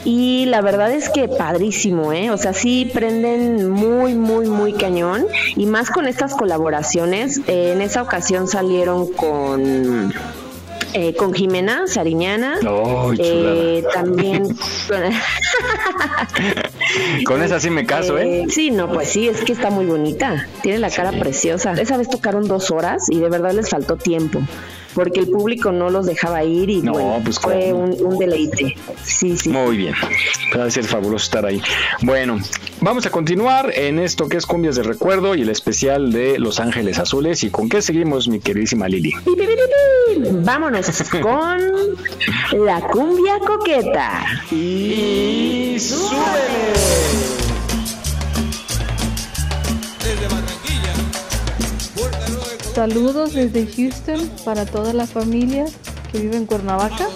y 0.04 0.44
la 0.46 0.61
verdad 0.61 0.92
es 0.92 1.08
que 1.11 1.26
padrísimo, 1.26 2.12
¿eh? 2.12 2.30
O 2.30 2.37
sea, 2.37 2.52
sí 2.54 2.88
prenden 2.94 3.68
muy, 3.68 4.14
muy, 4.14 4.46
muy 4.46 4.72
cañón 4.72 5.26
y 5.56 5.66
más 5.66 5.90
con 5.90 6.06
estas 6.06 6.34
colaboraciones. 6.37 7.40
eh, 7.48 7.72
en 7.72 7.88
esa 7.88 8.03
ocasión 8.03 8.46
salieron 8.48 9.12
con... 9.12 10.12
eh, 10.94 11.14
con 11.16 11.33
Jimena 11.35 11.87
Sariñana, 11.87 12.59
Oh, 12.66 13.12
eh, 13.18 13.83
también 13.92 14.57
Con 17.27 17.42
esa 17.42 17.61
sí 17.61 17.70
me 17.70 17.85
caso, 17.85 18.18
¿eh? 18.18 18.46
Sí, 18.48 18.70
no, 18.70 18.90
pues 18.92 19.09
sí, 19.09 19.29
es 19.29 19.42
que 19.42 19.53
está 19.53 19.70
muy 19.70 19.85
bonita. 19.87 20.46
Tiene 20.62 20.79
la 20.79 20.90
cara 20.90 21.12
preciosa. 21.12 21.72
Esa 21.72 21.96
vez 21.96 22.09
tocaron 22.09 22.46
dos 22.48 22.70
horas 22.70 23.11
y 23.11 23.18
de 23.18 23.29
verdad 23.29 23.53
les 23.53 23.68
faltó 23.68 23.96
tiempo. 23.96 24.40
Porque 24.98 25.20
el 25.20 25.28
público 25.28 25.70
no 25.70 25.90
los 25.90 26.06
dejaba 26.06 26.42
ir 26.42 26.68
y 26.68 26.82
No, 26.82 26.90
bueno, 26.90 27.20
pues, 27.22 27.38
fue 27.38 27.72
un, 27.72 27.94
un 28.04 28.18
deleite. 28.18 28.76
Sí, 29.04 29.37
sí. 29.37 29.48
Muy 29.48 29.76
bien. 29.76 29.94
Gracias, 30.52 30.88
fabuloso 30.88 31.22
estar 31.24 31.46
ahí. 31.46 31.62
Bueno, 32.02 32.40
vamos 32.80 33.06
a 33.06 33.11
continuar 33.11 33.70
en 33.76 34.00
esto 34.00 34.28
que 34.28 34.38
es 34.38 34.44
Cumbias 34.44 34.74
de 34.74 34.82
Recuerdo 34.82 35.37
y 35.37 35.42
el 35.42 35.50
especial 35.50 36.11
de 36.11 36.40
Los 36.40 36.58
Ángeles 36.58 36.98
Azules. 36.98 37.44
¿Y 37.44 37.50
con 37.50 37.68
qué 37.68 37.80
seguimos, 37.80 38.26
mi 38.26 38.40
queridísima 38.40 38.88
Lili? 38.88 39.12
Vámonos 40.42 40.90
con 41.22 42.66
la 42.66 42.80
cumbia 42.80 43.38
coqueta. 43.38 44.24
Y 44.50 45.76
súbele. 45.78 47.47
Saludos 52.78 53.34
desde 53.34 53.66
Houston 53.66 54.30
para 54.44 54.64
toda 54.64 54.92
la 54.92 55.04
familia 55.04 55.64
que 56.12 56.20
vive 56.20 56.36
en 56.36 56.46
Cuernavaca. 56.46 57.08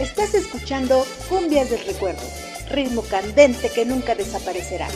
Estás 0.00 0.32
escuchando 0.32 1.04
Cumbias 1.28 1.68
del 1.68 1.84
Recuerdo, 1.84 2.22
ritmo 2.70 3.02
candente 3.02 3.68
que 3.68 3.84
nunca 3.84 4.14
desaparecerá. 4.14 4.88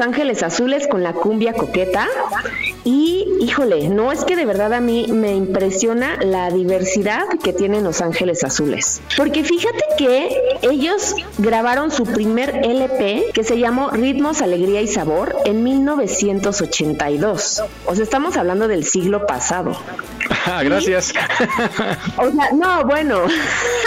Los 0.00 0.06
Ángeles 0.06 0.42
Azules 0.42 0.88
con 0.88 1.02
la 1.02 1.12
cumbia 1.12 1.52
coqueta 1.52 2.08
y, 2.84 3.28
híjole, 3.38 3.90
no 3.90 4.12
es 4.12 4.24
que 4.24 4.34
de 4.34 4.46
verdad 4.46 4.72
a 4.72 4.80
mí 4.80 5.04
me 5.12 5.34
impresiona 5.34 6.16
la 6.22 6.48
diversidad 6.48 7.26
que 7.44 7.52
tienen 7.52 7.84
Los 7.84 8.00
Ángeles 8.00 8.42
Azules. 8.42 9.02
Porque 9.18 9.44
fíjate 9.44 9.84
que 9.98 10.34
ellos 10.62 11.14
grabaron 11.36 11.90
su 11.90 12.04
primer 12.04 12.64
LP 12.64 13.26
que 13.34 13.44
se 13.44 13.58
llamó 13.58 13.90
Ritmos, 13.90 14.40
Alegría 14.40 14.80
y 14.80 14.86
Sabor 14.88 15.36
en 15.44 15.62
1982. 15.64 17.62
O 17.84 17.94
sea, 17.94 18.02
estamos 18.02 18.38
hablando 18.38 18.68
del 18.68 18.86
siglo 18.86 19.26
pasado. 19.26 19.76
Ah, 20.46 20.62
gracias. 20.64 21.12
O 22.16 22.30
sea, 22.30 22.52
no, 22.54 22.86
bueno. 22.86 23.24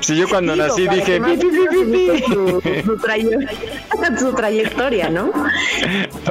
Si 0.00 0.16
yo 0.16 0.28
cuando 0.28 0.56
nací 0.56 0.88
dije, 0.88 1.20
su, 2.26 2.60
su 2.60 2.98
su 4.18 4.32
trayectoria, 4.32 5.08
¿no? 5.10 5.32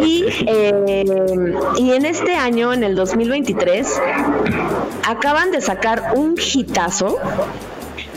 Y, 0.01 0.25
eh, 0.47 1.05
y 1.77 1.91
en 1.91 2.05
este 2.05 2.36
año, 2.36 2.73
en 2.73 2.84
el 2.84 2.95
2023, 2.95 4.01
acaban 5.08 5.51
de 5.51 5.62
sacar 5.62 6.13
un 6.15 6.36
hitazo 6.38 7.17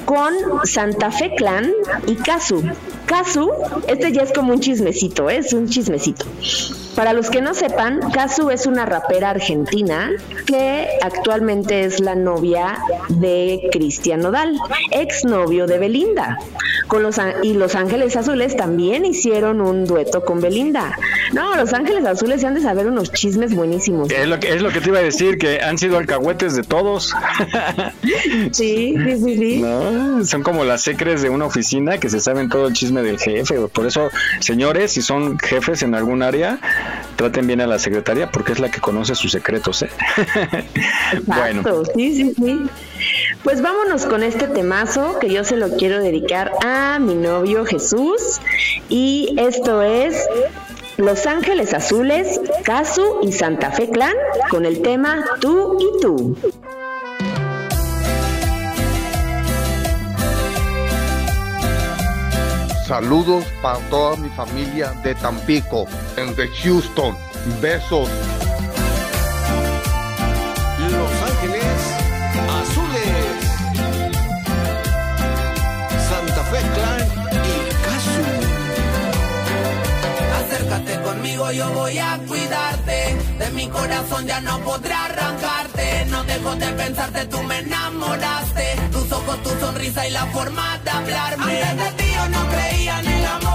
con 0.05 0.33
Santa 0.65 1.11
Fe 1.11 1.35
Clan 1.37 1.71
y 2.07 2.17
Kazu. 2.17 2.63
Kazu, 3.07 3.51
este 3.87 4.13
ya 4.13 4.23
es 4.23 4.33
como 4.33 4.55
un 4.55 4.61
chismecito, 4.61 5.29
¿eh? 5.29 5.39
es 5.39 5.53
un 5.53 5.69
chismecito. 5.69 6.25
Para 6.99 7.13
los 7.13 7.31
que 7.31 7.41
no 7.41 7.55
sepan, 7.55 8.01
Kazu 8.11 8.51
es 8.51 8.67
una 8.67 8.85
rapera 8.85 9.31
argentina 9.31 10.11
que 10.47 10.89
actualmente 11.01 11.85
es 11.85 12.01
la 12.01 12.17
novia 12.17 12.77
de 13.09 13.69
Cristian 13.71 14.19
Nodal, 14.19 14.59
exnovio 14.91 15.69
de 15.69 15.79
Belinda. 15.79 16.39
Con 16.89 17.05
los, 17.05 17.21
y 17.45 17.53
Los 17.53 17.77
Ángeles 17.77 18.17
Azules 18.17 18.57
también 18.57 19.05
hicieron 19.05 19.61
un 19.61 19.85
dueto 19.85 20.25
con 20.25 20.41
Belinda. 20.41 20.99
No, 21.33 21.55
Los 21.55 21.73
Ángeles 21.73 22.05
Azules 22.05 22.41
se 22.41 22.49
han 22.49 22.55
de 22.55 22.63
saber 22.63 22.89
unos 22.89 23.13
chismes 23.13 23.55
buenísimos. 23.55 24.11
Es 24.11 24.27
lo, 24.27 24.41
que, 24.41 24.55
es 24.55 24.61
lo 24.61 24.71
que 24.71 24.81
te 24.81 24.89
iba 24.89 24.99
a 24.99 25.03
decir, 25.03 25.39
que 25.39 25.61
han 25.61 25.79
sido 25.79 25.99
alcahuetes 25.99 26.57
de 26.57 26.65
todos. 26.65 27.15
Sí, 28.53 28.95
sí, 28.97 29.19
sí, 29.19 29.37
sí. 29.37 29.61
No, 29.61 30.25
son 30.25 30.43
como 30.43 30.65
las 30.65 30.83
secres 30.83 31.21
de 31.21 31.29
una 31.29 31.45
oficina 31.45 31.99
que 31.99 32.09
se 32.09 32.21
saben 32.21 32.49
todo 32.49 32.67
el 32.69 32.73
chisme 32.73 33.03
del 33.03 33.19
jefe. 33.19 33.57
Por 33.69 33.87
eso, 33.87 34.09
señores, 34.41 34.93
si 34.93 35.03
son 35.03 35.39
jefes 35.39 35.83
en 35.83 35.95
algún 35.95 36.23
área, 36.23 36.59
traten 37.17 37.47
bien 37.47 37.61
a 37.61 37.67
la 37.67 37.79
secretaria 37.79 38.31
porque 38.31 38.53
es 38.53 38.61
la 38.61 38.71
que 38.71 38.81
conoce 38.81 39.15
sus 39.15 39.33
secretos. 39.33 39.83
¿eh? 39.83 39.91
bueno, 41.27 41.63
sí, 41.95 42.15
sí, 42.15 42.35
sí. 42.35 42.61
Pues 43.43 43.63
vámonos 43.63 44.07
con 44.07 44.23
este 44.23 44.49
temazo 44.49 45.19
que 45.19 45.33
yo 45.33 45.45
se 45.45 45.57
lo 45.57 45.77
quiero 45.77 46.01
dedicar 46.01 46.53
a 46.65 46.99
mi 46.99 47.15
novio 47.15 47.65
Jesús. 47.65 48.41
Y 48.89 49.35
esto 49.39 49.83
es 49.83 50.27
Los 50.97 51.27
Ángeles 51.27 51.75
Azules, 51.75 52.41
Casu 52.65 53.21
y 53.23 53.33
Santa 53.33 53.71
Fe 53.71 53.89
Clan 53.91 54.15
con 54.51 54.67
el 54.67 54.83
tema 54.83 55.25
Tú 55.41 55.77
y 55.81 56.01
tú. 56.01 56.37
Saludos 62.89 63.45
para 63.61 63.79
toda 63.91 64.17
mi 64.17 64.31
familia 64.31 64.93
de 65.05 65.15
Tampico, 65.15 65.85
en 66.17 66.35
de 66.35 66.49
Houston. 66.49 67.15
Besos. 67.61 68.09
Los 70.91 71.11
Ángeles 71.31 71.65
Azules. 72.49 73.45
Santa 76.09 76.43
Fe 76.45 76.61
Clan 76.73 77.07
y 77.45 77.57
Casu. 77.85 78.25
Acércate 80.41 81.03
conmigo, 81.03 81.51
yo 81.53 81.71
voy 81.75 81.99
a 81.99 82.19
cuidarte. 82.27 83.19
De 83.39 83.51
mi 83.51 83.69
corazón 83.69 84.27
ya 84.27 84.41
no 84.41 84.61
podré 84.61 84.95
arrancarte. 84.95 86.07
No 86.07 86.25
dejo 86.25 86.55
de 86.57 86.69
pensarte, 86.69 87.27
tú 87.27 87.43
me 87.43 87.59
enamoraste. 87.59 88.78
Tus 89.09 89.43
tu 89.43 89.61
sonrisa 89.61 90.07
y 90.07 90.11
la 90.11 90.27
forma 90.27 90.79
de 90.85 90.91
hablarme. 90.91 91.63
Antes 91.63 91.97
de 91.97 92.03
ti 92.03 92.11
yo 92.15 92.29
no 92.29 92.49
creía 92.49 93.01
en 93.01 93.07
el 93.07 93.27
amor. 93.27 93.48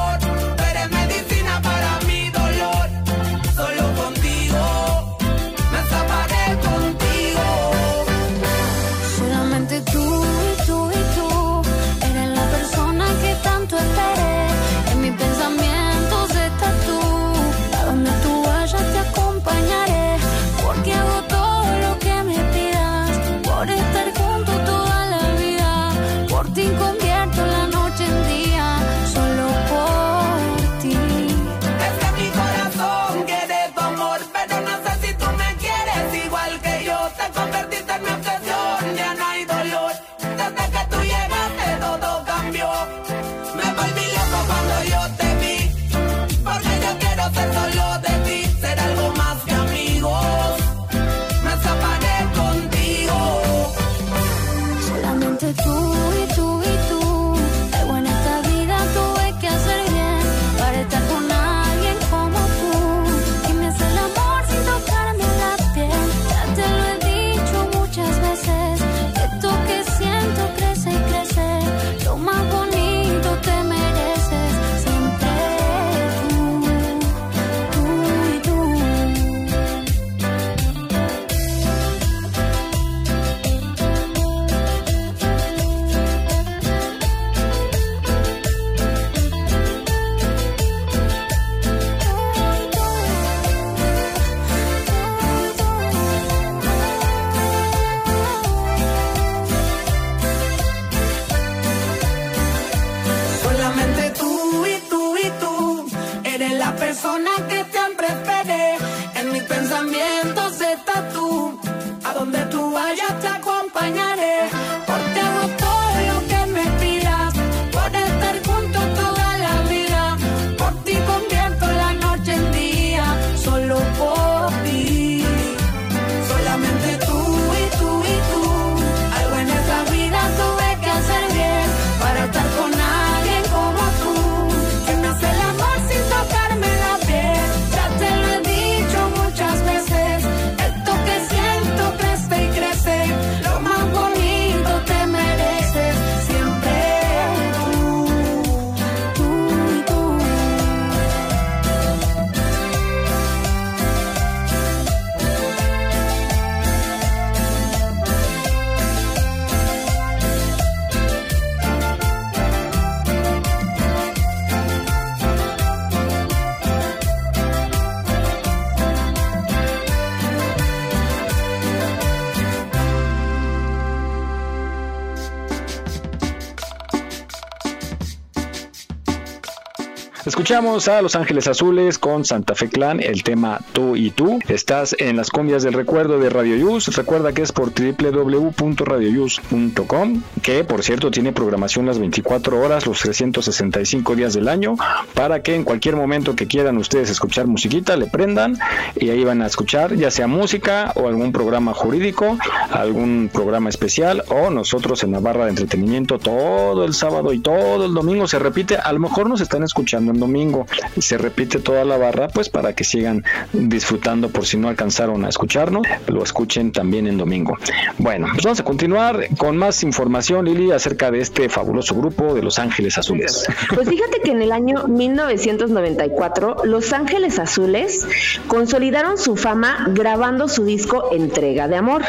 Escuchamos 180.26 180.88
a 180.88 181.02
Los 181.02 181.18
Ángeles 181.18 181.48
Azules 181.48 182.00
con 182.00 182.24
Santa 182.24 182.56
Fe 182.56 182.70
Clan, 182.70 183.02
el 183.02 183.24
tema 183.24 183.60
Tú 183.74 183.98
y 183.98 184.10
Tú. 184.10 184.40
Estás 184.48 184.96
en 184.98 185.18
las 185.18 185.30
cumbias 185.30 185.64
del 185.64 185.74
recuerdo 185.74 186.18
de 186.18 186.30
Radio 186.30 186.56
Yus. 186.56 186.96
Recuerda 186.96 187.34
que 187.34 187.42
es 187.42 187.52
por 187.52 187.74
www.radioyus.com, 187.74 190.22
que 190.42 190.64
por 190.64 190.82
cierto 190.82 191.12
tiene 191.12 191.34
programación 191.34 191.86
las 191.86 192.00
24 192.00 192.58
horas, 192.58 192.86
los 192.86 193.02
365 193.02 194.16
días 194.16 194.34
del 194.34 194.48
año, 194.48 194.78
para 195.14 195.44
que 195.44 195.56
en 195.56 195.66
cualquier 195.66 195.98
momento 195.98 196.38
que 196.38 196.48
quieran 196.48 196.78
ustedes 196.78 197.10
escuchar 197.10 197.48
musiquita, 197.48 197.98
le 197.98 198.06
prendan 198.06 198.58
y 198.96 199.10
ahí 199.10 199.26
van 199.26 199.42
a 199.42 199.48
escuchar 199.48 199.94
ya 199.98 200.10
sea 200.10 200.28
música 200.28 200.94
o 200.96 201.10
algún 201.10 201.34
programa 201.34 201.74
jurídico, 201.74 202.38
algún 202.72 203.30
programa 203.32 203.68
especial 203.68 204.24
o 204.30 204.50
nosotros 204.50 205.04
en 205.04 205.12
la 205.12 205.20
barra 205.20 205.44
de 205.44 205.50
entretenimiento 205.50 206.18
todo 206.18 206.86
el 206.86 206.94
sábado 206.94 207.34
y 207.34 207.40
todo 207.40 207.88
el 207.88 207.94
domingo 207.94 208.26
se 208.26 208.40
repite. 208.40 208.78
A 208.78 208.94
lo 208.94 209.00
mejor 209.00 209.28
nos 209.28 209.42
están 209.42 209.64
escuchando 209.64 210.13
en 210.14 210.20
domingo 210.20 210.66
se 211.00 211.18
repite 211.18 211.60
toda 211.60 211.84
la 211.86 211.98
barra, 211.98 212.28
pues 212.28 212.50
para 212.50 212.74
que 212.74 212.84
sigan 212.84 213.24
disfrutando 213.52 214.30
por 214.30 214.46
si 214.46 214.58
no 214.58 214.70
alcanzaron 214.70 215.26
a 215.26 215.30
escucharnos, 215.30 215.86
lo 216.08 216.24
escuchen 216.24 216.72
también 216.72 217.08
en 217.08 217.18
domingo. 217.18 217.58
Bueno, 217.98 218.28
pues 218.32 218.44
vamos 218.44 218.60
a 218.60 218.64
continuar 218.64 219.28
con 219.38 219.58
más 219.58 219.84
información, 219.84 220.46
Lili, 220.46 220.72
acerca 220.72 221.12
de 221.12 221.20
este 221.20 221.50
fabuloso 221.50 221.96
grupo 221.96 222.34
de 222.34 222.42
Los 222.42 222.60
Ángeles 222.60 222.98
Azules. 222.98 223.46
Pues 223.74 223.90
fíjate 223.90 224.22
que 224.22 224.32
en 224.32 224.42
el 224.42 224.52
año 224.52 224.88
1994, 224.88 226.58
Los 226.64 226.94
Ángeles 226.94 227.40
Azules 227.40 228.08
consolidaron 228.48 229.18
su 229.18 229.36
fama 229.36 229.88
grabando 229.90 230.48
su 230.48 230.66
disco 230.66 231.10
Entrega 231.12 231.68
de 231.68 231.76
Amor. 231.76 232.04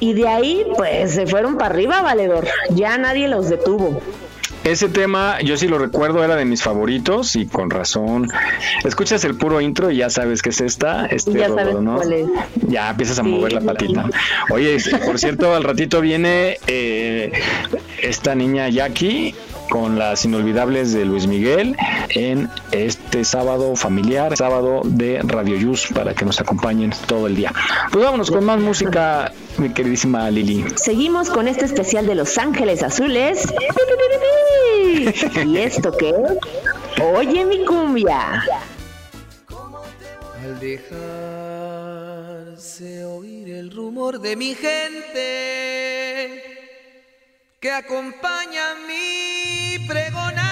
Y 0.00 0.12
de 0.12 0.28
ahí, 0.28 0.66
pues 0.76 1.12
se 1.12 1.26
fueron 1.26 1.56
para 1.56 1.74
arriba, 1.74 2.02
valedor. 2.02 2.46
Ya 2.70 2.98
nadie 2.98 3.28
los 3.28 3.48
detuvo. 3.48 4.00
Ese 4.64 4.88
tema, 4.88 5.40
yo 5.42 5.56
sí 5.58 5.68
lo 5.68 5.78
recuerdo, 5.78 6.24
era 6.24 6.36
de 6.36 6.46
mis 6.46 6.62
favoritos 6.62 7.36
y 7.36 7.46
con 7.46 7.68
razón. 7.68 8.30
Escuchas 8.82 9.22
el 9.24 9.36
puro 9.36 9.60
intro 9.60 9.90
y 9.90 9.98
ya 9.98 10.08
sabes 10.08 10.40
que 10.40 10.48
es 10.48 10.60
esta. 10.62 11.04
Este 11.06 11.34
Ya 11.34 11.48
sabes 11.48 11.74
¿no? 11.76 11.96
cuál 11.96 12.12
es. 12.14 12.26
Ya 12.68 12.90
empiezas 12.90 13.18
a 13.18 13.22
Sí, 13.22 13.28
mover 13.28 13.52
la 13.52 13.60
patita. 13.60 14.06
Oye, 14.50 14.78
por 15.04 15.18
cierto, 15.18 15.54
al 15.54 15.64
ratito 15.64 16.00
viene 16.00 16.56
eh, 16.66 17.30
esta 18.02 18.34
niña 18.34 18.68
Jackie 18.70 19.34
con 19.70 19.98
las 19.98 20.24
inolvidables 20.24 20.92
de 20.92 21.04
Luis 21.04 21.26
Miguel 21.26 21.76
en 22.10 22.48
este 22.72 23.24
sábado 23.24 23.74
familiar, 23.76 24.36
sábado 24.36 24.82
de 24.84 25.20
Radio 25.22 25.56
Yus, 25.56 25.88
para 25.94 26.14
que 26.14 26.24
nos 26.24 26.40
acompañen 26.40 26.92
todo 27.06 27.26
el 27.26 27.36
día. 27.36 27.52
Pues 27.90 28.04
vámonos 28.04 28.30
con 28.30 28.44
más 28.44 28.60
música, 28.60 29.32
mi 29.58 29.70
queridísima 29.70 30.30
Lili. 30.30 30.64
Seguimos 30.76 31.30
con 31.30 31.48
este 31.48 31.64
especial 31.64 32.06
de 32.06 32.14
Los 32.14 32.38
Ángeles 32.38 32.82
Azules. 32.82 33.52
¿Y 35.44 35.58
esto 35.58 35.92
qué 35.96 36.10
es? 36.10 36.16
Oye 37.02 37.44
mi 37.44 37.64
cumbia. 37.64 38.42
Al 40.42 40.60
dejarse 40.60 40.94
oír 43.04 43.48
el 43.50 43.70
rumor 43.70 44.20
de 44.20 44.36
mi 44.36 44.54
gente 44.54 45.83
que 47.64 47.72
acompaña 47.72 48.76
mi 48.86 49.78
pregonar 49.88 50.44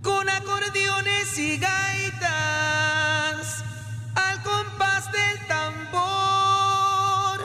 con 0.00 0.28
acordeones 0.28 1.36
y 1.36 1.58
gaitas 1.58 3.64
al 4.14 4.40
compás 4.44 5.10
del 5.10 5.44
tambor 5.48 7.40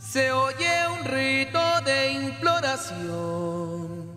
se 0.00 0.32
oye 0.32 0.88
un 0.88 1.04
rito 1.04 1.60
de 1.84 2.12
imploración 2.12 4.08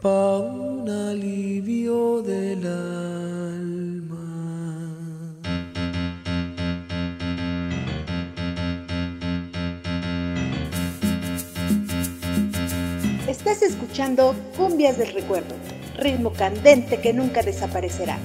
pa' 0.00 0.38
un 0.38 0.88
alivio 0.88 2.22
del 2.22 2.66
alma. 2.66 4.07
Estás 13.28 13.60
escuchando 13.60 14.34
Cumbias 14.56 14.96
del 14.96 15.12
Recuerdo, 15.12 15.54
ritmo 15.98 16.32
candente 16.32 16.98
que 16.98 17.12
nunca 17.12 17.42
desaparecerá. 17.42 18.18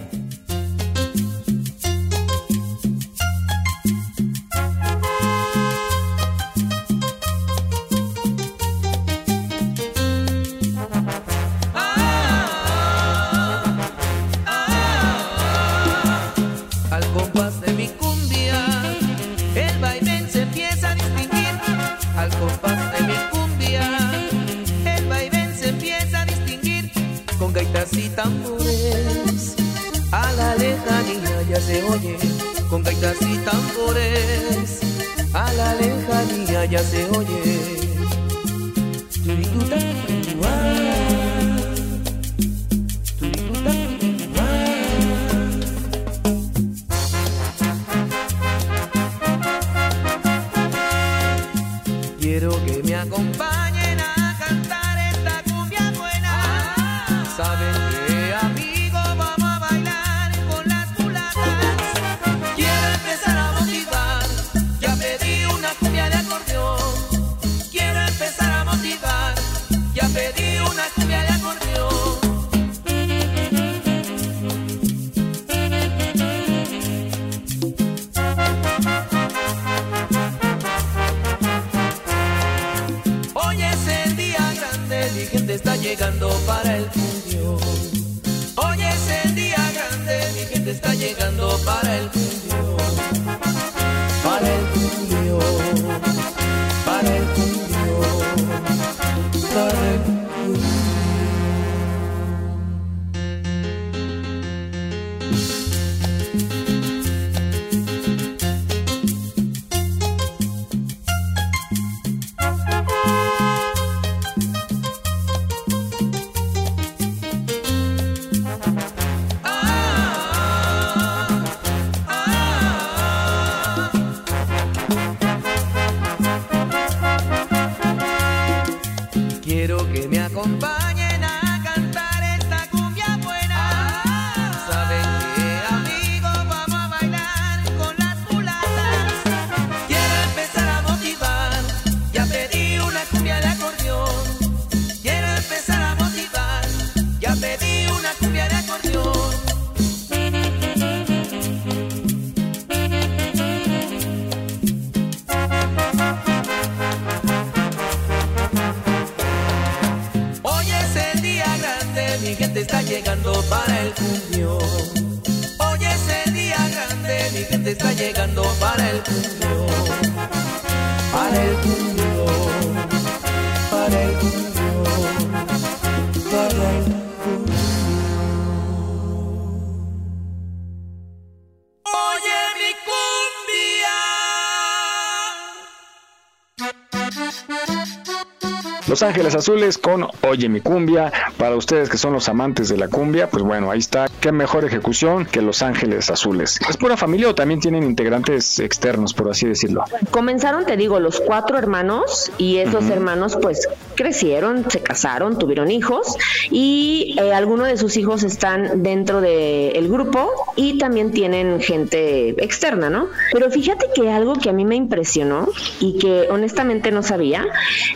Los 188.93 189.01
Ángeles 189.01 189.33
Azules 189.33 189.79
con 189.79 190.07
Oye 190.21 190.49
mi 190.49 190.61
cumbia. 190.61 191.11
Para 191.37 191.55
ustedes 191.55 191.89
que 191.89 191.97
son 191.97 192.13
los 192.13 192.29
amantes 192.29 192.69
de 192.69 192.77
la 192.77 192.89
cumbia, 192.89 193.27
pues 193.27 193.43
bueno, 193.43 193.71
ahí 193.71 193.79
está. 193.79 194.05
Qué 194.23 194.31
mejor 194.31 194.63
ejecución 194.63 195.25
que 195.25 195.41
Los 195.41 195.61
Ángeles 195.61 196.09
Azules. 196.09 196.57
¿Es 196.69 196.77
pura 196.77 196.95
familia 196.95 197.27
o 197.27 197.35
también 197.35 197.59
tienen 197.59 197.83
integrantes 197.83 198.57
externos, 198.59 199.13
por 199.13 199.29
así 199.29 199.45
decirlo? 199.45 199.83
Comenzaron, 200.11 200.65
te 200.65 200.77
digo, 200.77 200.97
los 201.01 201.19
cuatro 201.19 201.57
hermanos 201.57 202.31
y 202.37 202.59
esos 202.59 202.89
hermanos 202.89 203.37
pues 203.41 203.67
crecieron, 203.95 204.71
se 204.71 204.79
casaron, 204.79 205.37
tuvieron 205.37 205.69
hijos 205.71 206.15
y 206.49 207.17
eh, 207.19 207.33
algunos 207.33 207.67
de 207.67 207.75
sus 207.75 207.97
hijos 207.97 208.23
están 208.23 208.81
dentro 208.81 209.19
del 209.19 209.89
grupo 209.89 210.31
y 210.55 210.77
también 210.77 211.11
tienen 211.11 211.59
gente 211.59 212.29
externa, 212.41 212.89
¿no? 212.89 213.09
Pero 213.33 213.51
fíjate 213.51 213.87
que 213.93 214.09
algo 214.09 214.35
que 214.35 214.49
a 214.49 214.53
mí 214.53 214.63
me 214.63 214.77
impresionó 214.77 215.49
y 215.81 215.97
que 215.97 216.29
honestamente 216.29 216.91
no 216.91 217.03
sabía 217.03 217.45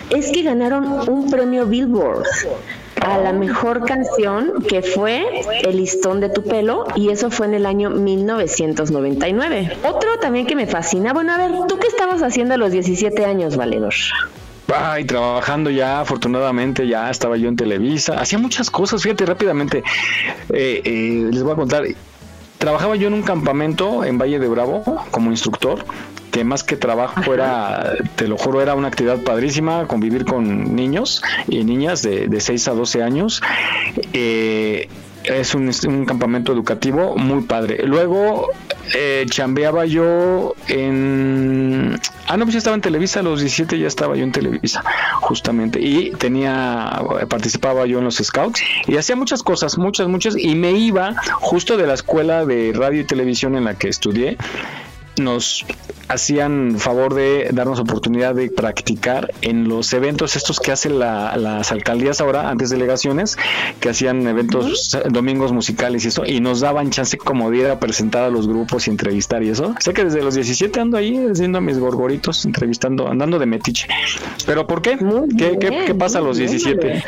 es 0.09 0.29
que 0.33 0.41
ganaron 0.41 1.09
un 1.09 1.31
premio 1.31 1.65
Billboard 1.67 2.25
a 3.01 3.17
la 3.17 3.33
mejor 3.33 3.85
canción 3.85 4.63
que 4.67 4.81
fue 4.81 5.41
El 5.63 5.77
listón 5.77 6.19
de 6.19 6.29
tu 6.29 6.43
pelo 6.43 6.85
y 6.95 7.09
eso 7.09 7.29
fue 7.29 7.47
en 7.47 7.53
el 7.53 7.65
año 7.65 7.89
1999. 7.89 9.77
Otro 9.83 10.19
también 10.19 10.45
que 10.45 10.55
me 10.55 10.67
fascina, 10.67 11.13
bueno, 11.13 11.33
a 11.33 11.37
ver, 11.37 11.51
¿tú 11.67 11.77
qué 11.79 11.87
estabas 11.87 12.21
haciendo 12.21 12.55
a 12.55 12.57
los 12.57 12.71
17 12.71 13.25
años, 13.25 13.55
Valedor? 13.57 13.93
Ay, 14.75 15.05
trabajando 15.05 15.69
ya, 15.69 16.01
afortunadamente 16.01 16.87
ya 16.87 17.09
estaba 17.09 17.37
yo 17.37 17.47
en 17.47 17.55
Televisa. 17.55 18.19
Hacía 18.19 18.37
muchas 18.37 18.69
cosas, 18.69 19.01
fíjate 19.01 19.25
rápidamente. 19.25 19.83
Eh, 20.49 20.81
eh, 20.83 21.29
les 21.31 21.43
voy 21.43 21.53
a 21.53 21.55
contar. 21.55 21.83
Trabajaba 22.57 22.95
yo 22.95 23.07
en 23.07 23.13
un 23.13 23.23
campamento 23.23 24.03
en 24.03 24.17
Valle 24.17 24.39
de 24.39 24.47
Bravo 24.47 24.83
como 25.11 25.31
instructor, 25.31 25.85
que 26.37 26.43
más 26.43 26.63
que 26.63 26.75
trabajo 26.75 27.33
era, 27.33 27.93
te 28.15 28.27
lo 28.27 28.37
juro, 28.37 28.61
era 28.61 28.75
una 28.75 28.89
actividad 28.89 29.23
padrísima, 29.23 29.87
convivir 29.87 30.23
con 30.23 30.75
niños 30.75 31.23
y 31.47 31.63
niñas 31.63 32.03
de, 32.03 32.27
de 32.27 32.39
6 32.39 32.67
a 32.67 32.73
12 32.73 33.01
años. 33.01 33.41
Eh, 34.13 34.87
es 35.23 35.55
un, 35.55 35.67
es 35.69 35.83
un 35.83 36.05
campamento 36.05 36.53
educativo 36.53 37.15
muy 37.17 37.41
padre. 37.41 37.87
Luego 37.87 38.49
eh, 38.93 39.25
chambeaba 39.27 39.87
yo 39.87 40.53
en... 40.67 41.99
Ah, 42.27 42.37
no, 42.37 42.45
pues 42.45 42.53
ya 42.53 42.59
estaba 42.59 42.75
en 42.75 42.81
Televisa, 42.81 43.21
a 43.21 43.23
los 43.23 43.39
17 43.39 43.79
ya 43.79 43.87
estaba 43.87 44.15
yo 44.15 44.23
en 44.23 44.31
Televisa, 44.31 44.83
justamente. 45.21 45.81
Y 45.81 46.11
tenía, 46.11 47.01
participaba 47.29 47.87
yo 47.87 47.97
en 47.97 48.05
los 48.05 48.17
scouts 48.17 48.61
y 48.85 48.95
hacía 48.95 49.15
muchas 49.15 49.41
cosas, 49.41 49.79
muchas, 49.79 50.07
muchas. 50.07 50.37
Y 50.37 50.53
me 50.53 50.71
iba 50.71 51.15
justo 51.39 51.77
de 51.77 51.87
la 51.87 51.95
escuela 51.95 52.45
de 52.45 52.73
radio 52.75 53.01
y 53.01 53.05
televisión 53.05 53.55
en 53.55 53.63
la 53.63 53.73
que 53.73 53.89
estudié. 53.89 54.37
Nos 55.19 55.65
hacían 56.09 56.75
favor 56.77 57.13
de 57.15 57.49
darnos 57.51 57.79
oportunidad 57.79 58.33
de 58.33 58.49
practicar 58.49 59.33
en 59.41 59.67
los 59.67 59.91
eventos 59.91 60.35
estos 60.37 60.59
que 60.59 60.71
hacen 60.71 60.99
la- 60.99 61.35
las 61.35 61.71
alcaldías 61.71 62.21
ahora, 62.21 62.49
antes 62.49 62.69
delegaciones, 62.69 63.37
que 63.81 63.89
hacían 63.89 64.25
eventos 64.25 64.97
domingos 65.09 65.51
musicales 65.51 66.05
y 66.05 66.07
eso, 66.07 66.25
y 66.25 66.39
nos 66.39 66.61
daban 66.61 66.91
chance 66.91 67.17
como 67.17 67.51
de 67.51 67.57
ir 67.57 67.67
a 67.67 67.79
presentar 67.79 68.23
a 68.23 68.29
los 68.29 68.47
grupos 68.47 68.87
y 68.87 68.91
entrevistar 68.91 69.43
y 69.43 69.49
eso. 69.49 69.75
Sé 69.79 69.93
que 69.93 70.05
desde 70.05 70.21
los 70.23 70.35
17 70.35 70.79
ando 70.79 70.97
ahí 70.97 71.27
haciendo 71.29 71.59
mis 71.59 71.77
gorgoritos, 71.77 72.45
entrevistando, 72.45 73.09
andando 73.09 73.37
de 73.37 73.45
metiche. 73.45 73.87
¿Pero 74.45 74.65
por 74.65 74.81
qué? 74.81 74.97
¿Qué, 75.37 75.57
qué, 75.59 75.83
qué 75.87 75.95
pasa 75.95 76.19
a 76.19 76.21
los 76.21 76.37
muy 76.37 76.47
bien, 76.47 76.57
17? 76.61 77.03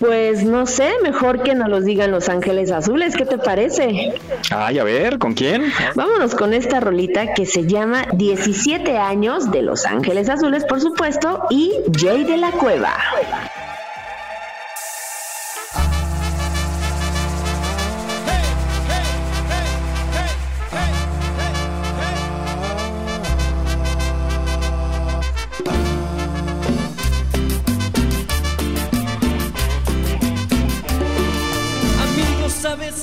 Pues 0.00 0.42
no 0.44 0.66
sé, 0.66 0.90
mejor 1.02 1.42
que 1.44 1.54
nos 1.54 1.68
los 1.68 1.84
digan 1.84 2.10
los 2.10 2.28
Ángeles 2.28 2.72
Azules, 2.72 3.14
¿qué 3.16 3.24
te 3.24 3.38
parece? 3.38 4.14
Ay, 4.50 4.78
a 4.78 4.84
ver, 4.84 5.18
¿con 5.18 5.34
quién? 5.34 5.64
Vámonos 5.94 6.34
con 6.34 6.54
esta 6.54 6.80
rolita 6.80 7.32
que 7.34 7.41
se 7.46 7.66
llama 7.66 8.06
17 8.12 8.98
años 8.98 9.50
de 9.50 9.62
Los 9.62 9.86
Ángeles 9.86 10.28
Azules, 10.28 10.64
por 10.64 10.80
supuesto, 10.80 11.46
y 11.50 11.72
Jay 11.98 12.24
de 12.24 12.36
la 12.36 12.52
Cueva. 12.52 12.94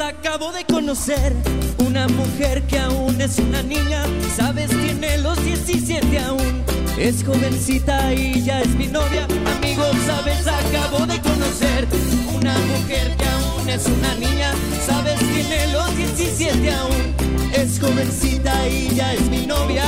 Acabo 0.09 0.51
de 0.51 0.65
conocer 0.65 1.33
una 1.77 2.07
mujer 2.07 2.63
que 2.63 2.79
aún 2.79 2.98
es 3.21 3.37
una 3.39 3.61
niña. 3.61 4.03
Sabes, 4.35 4.69
tiene 4.69 5.17
los 5.17 5.43
17 5.43 6.19
aún. 6.19 6.63
Es 6.97 7.23
jovencita 7.23 8.13
y 8.13 8.43
ya 8.43 8.61
es 8.61 8.69
mi 8.75 8.87
novia. 8.87 9.27
Amigos, 9.57 9.95
sabes, 10.05 10.47
acabo 10.47 11.05
de 11.05 11.19
conocer 11.21 11.87
una 12.35 12.57
mujer 12.57 13.15
que 13.17 13.25
aún 13.25 13.69
es 13.69 13.85
una 13.87 14.15
niña. 14.15 14.53
Sabes, 14.85 15.19
tiene 15.19 15.67
los 15.73 15.95
17 15.97 16.71
aún. 16.71 17.15
Es 17.53 17.79
jovencita 17.79 18.67
y 18.67 18.95
ya 18.95 19.13
es 19.13 19.29
mi 19.29 19.45
novia. 19.45 19.85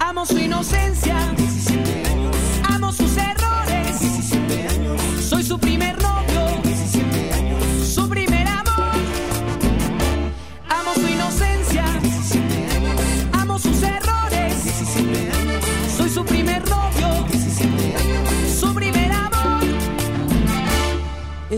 Amo 0.00 0.26
su 0.26 0.38
inocencia. 0.38 1.32
17 1.36 2.08
años. 2.08 2.36
Amo 2.64 2.92
sus 2.92 3.16
errores. 3.16 4.00
17 4.00 4.68
años. 4.68 5.00
Soy 5.20 5.44
su 5.44 5.58
primer 5.58 5.94
novio. 6.02 6.11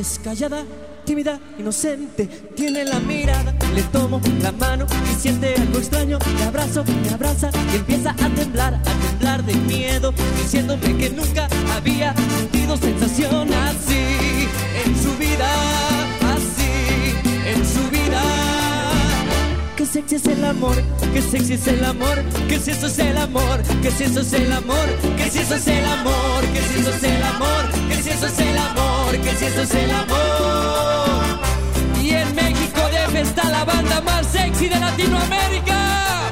Es 0.05 0.21
callada, 0.23 0.67
tímida, 1.07 1.41
inocente, 1.59 2.27
tiene 2.55 2.85
la 2.85 3.01
mirada, 3.01 3.55
le 3.75 3.83
tomo 3.85 4.21
la 4.43 4.53
mano 4.53 4.85
y 5.11 5.19
siente 5.19 5.55
algo 5.55 5.79
extraño, 5.79 6.19
me 6.37 6.45
abrazo, 6.45 6.85
me 6.85 7.09
abraza 7.09 7.49
y 7.73 7.77
empieza 7.77 8.11
a 8.11 8.29
temblar, 8.29 8.75
a 8.75 9.09
temblar 9.09 9.43
de 9.45 9.55
miedo, 9.55 10.13
diciéndome 10.37 10.99
que 10.99 11.09
nunca 11.09 11.49
había 11.75 12.15
sentido 12.15 12.77
sensación 12.77 13.51
así 13.55 14.47
en 14.85 15.03
su 15.03 15.17
vida, 15.17 15.49
así 16.35 17.15
en 17.47 17.65
su 17.65 17.91
vida. 17.91 18.23
Que 19.77 19.87
sexy 19.87 20.17
es 20.17 20.27
el 20.27 20.45
amor, 20.45 20.77
que 21.15 21.23
sexy 21.23 21.55
es 21.55 21.67
el 21.67 21.83
amor, 21.83 22.23
que 22.47 22.61
si 22.61 22.73
eso 22.73 22.89
es 22.89 22.99
el 22.99 23.17
amor, 23.17 23.63
que 23.81 23.91
si 23.91 24.05
eso 24.05 24.21
es 24.21 24.33
el 24.35 24.53
amor, 24.53 24.87
que 25.17 25.31
si 25.31 25.39
eso 25.39 25.55
es 25.55 25.67
el 25.67 25.87
amor, 25.87 26.45
que 26.53 26.61
si 26.61 26.81
eso 26.81 26.91
es 26.91 27.03
el 27.05 27.23
amor, 27.23 27.71
que 27.89 28.03
si 28.03 28.11
eso 28.11 28.27
es 28.27 28.39
el 28.39 28.59
amor, 28.59 28.84
que 29.21 29.37
si 29.37 29.45
eso 29.45 29.63
es 29.63 29.75
el 29.75 29.91
amor. 29.91 31.39
Y 32.03 32.11
en 32.11 32.35
México 32.35 32.81
debe 32.91 33.21
estar 33.21 33.47
la 33.47 33.65
banda 33.65 34.01
más 34.01 34.27
sexy 34.27 34.69
de 34.69 34.79
Latinoamérica. 34.79 36.24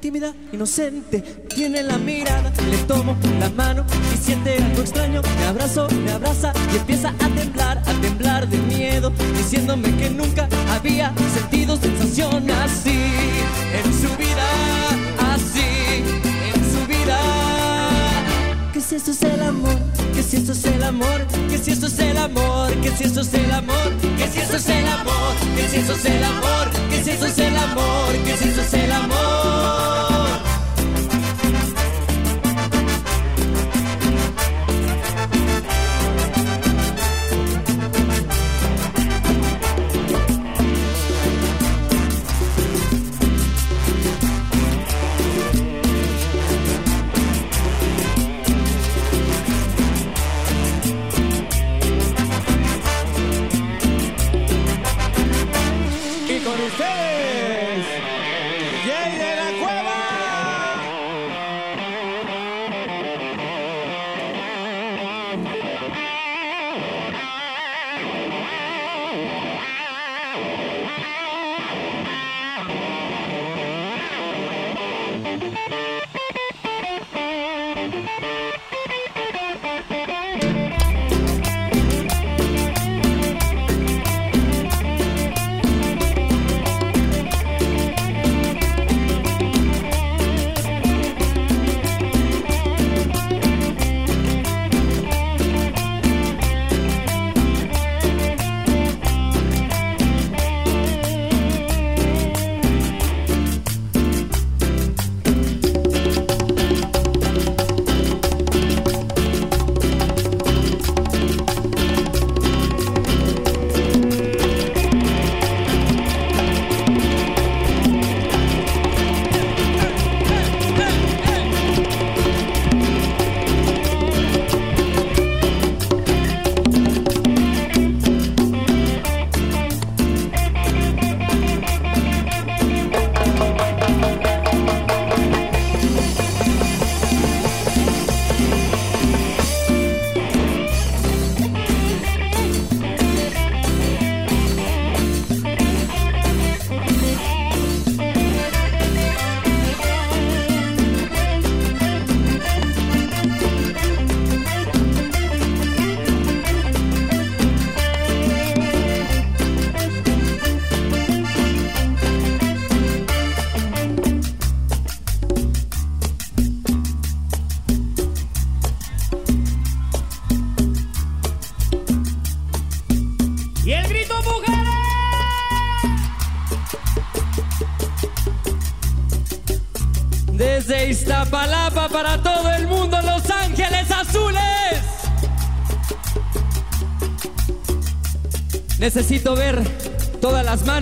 Tímida, 0.00 0.32
inocente, 0.52 1.20
tiene 1.48 1.82
la 1.82 1.98
mirada, 1.98 2.52
le 2.70 2.76
tomo 2.86 3.16
la 3.40 3.50
mano 3.50 3.84
y 4.14 4.16
siente 4.16 4.56
algo 4.56 4.82
extraño, 4.82 5.20
me 5.38 5.44
abrazo, 5.46 5.88
me 6.04 6.12
abraza 6.12 6.52
y 6.72 6.76
empieza 6.76 7.08
a 7.08 7.28
temblar, 7.30 7.78
a 7.78 8.00
temblar 8.00 8.48
de 8.48 8.58
miedo, 8.58 9.10
diciéndome 9.36 9.96
que 9.96 10.10
nunca 10.10 10.48
había 10.70 11.12
sentido 11.34 11.76
sensación 11.76 12.48
así 12.50 13.00
en 13.74 13.92
su 13.92 14.16
vida, 14.16 14.46
así 15.34 16.04
en 16.54 16.72
su 16.72 16.86
vida. 16.86 17.18
Que 18.72 18.80
si 18.80 18.94
esto 18.94 19.10
es 19.10 19.22
el 19.22 19.42
amor, 19.42 19.78
que 20.14 20.22
si 20.22 20.36
esto 20.36 20.52
es 20.52 20.64
el 20.66 20.82
amor, 20.84 21.26
que 21.50 21.58
si 21.58 21.72
esto 21.72 21.86
es 21.86 21.98
el 21.98 22.16
amor, 22.16 22.72
que 22.80 22.90
si 22.90 23.04
esto 23.04 23.20
es 23.22 23.34
el 23.34 23.50
amor, 23.50 23.92
que 24.18 24.28
si 24.28 24.38
esto 24.38 24.56
es 24.56 24.68
el 24.68 24.86
amor, 24.86 25.34
que 25.56 25.68
si 25.68 25.76
esto 25.78 25.92
es 25.94 26.04
el 26.04 26.22
amor, 26.22 26.75
si 27.06 27.12
esto 27.12 27.26
es 27.26 27.38
el 27.38 27.56
amor, 27.56 28.12
que 28.24 28.36
si 28.36 28.48
esto 28.48 28.62
es 28.62 28.74
el 28.74 28.90
amor. 28.90 30.15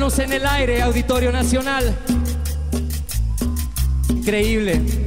En 0.05 0.35
el 0.35 0.45
aire, 0.45 0.83
Auditorio 0.83 1.33
Nacional. 1.33 1.97
Increíble. 4.11 5.04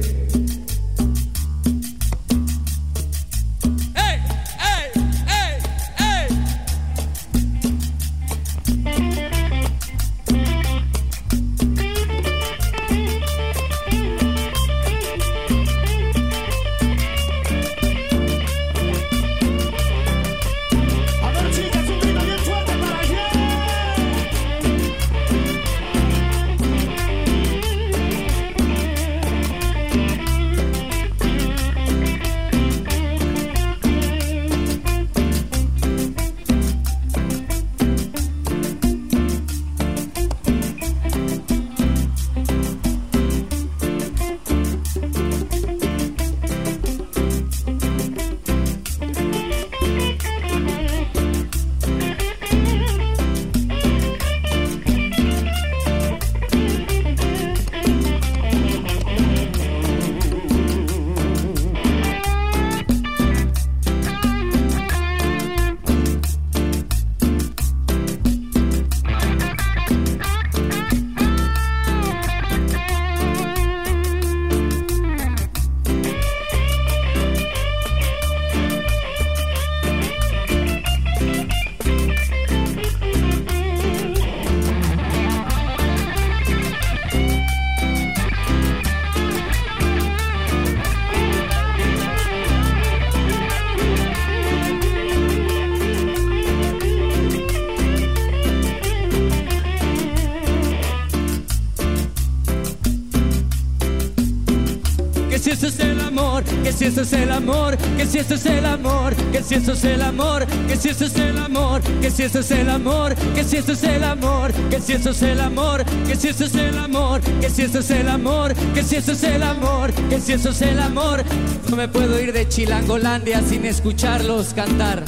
Si 108.08 108.18
eso 108.18 108.34
es 108.34 108.46
el 108.46 108.64
amor, 108.64 109.14
que 109.32 109.42
si 109.42 109.54
eso 109.56 109.72
es 109.72 109.84
el 109.84 110.00
amor, 110.00 110.46
que 110.66 110.76
si 110.76 110.88
eso 110.88 111.04
es 111.04 111.16
el 111.16 111.38
amor, 111.38 111.82
que 112.00 112.10
si 112.10 112.22
eso 112.22 112.38
es 112.38 112.50
el 112.50 112.70
amor, 112.70 113.14
que 113.34 113.44
si 113.44 113.56
eso 113.56 113.72
es 113.72 113.82
el 113.82 114.02
amor, 114.02 114.52
que 114.70 114.80
si 114.80 114.92
eso 114.92 115.10
es 115.10 115.22
el 115.22 115.40
amor, 115.40 115.84
que 116.06 116.16
si 116.16 116.28
eso 116.28 116.44
es 116.46 116.54
el 116.54 116.78
amor, 116.78 117.20
que 117.40 117.50
si 117.50 117.62
eso 117.62 117.78
es 117.80 117.90
el 117.90 118.08
amor, 118.08 118.54
que 118.74 118.82
si 118.82 118.96
eso 118.96 119.12
es 119.12 119.22
el 119.24 119.42
amor, 119.42 119.92
que 120.08 120.20
si 120.20 120.32
eso 120.32 120.50
es 120.50 120.62
el 120.62 120.80
amor. 120.80 121.22
No 121.68 121.76
me 121.76 121.88
puedo 121.88 122.18
ir 122.18 122.32
de 122.32 122.48
Chilangolandia 122.48 123.42
sin 123.42 123.66
escucharlos 123.66 124.54
cantar. 124.54 125.04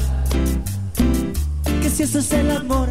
Que 1.82 1.88
si 1.88 2.03
eso 2.03 2.18
es 2.18 2.30
el 2.32 2.51
amor. 2.51 2.90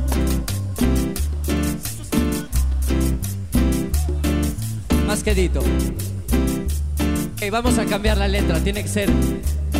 Más 5.06 5.22
quedito. 5.24 5.60
Ok, 5.60 7.52
vamos 7.52 7.78
a 7.78 7.86
cambiar 7.86 8.18
la 8.18 8.28
letra, 8.28 8.60
tiene 8.60 8.82
que 8.82 8.90
ser 8.90 9.10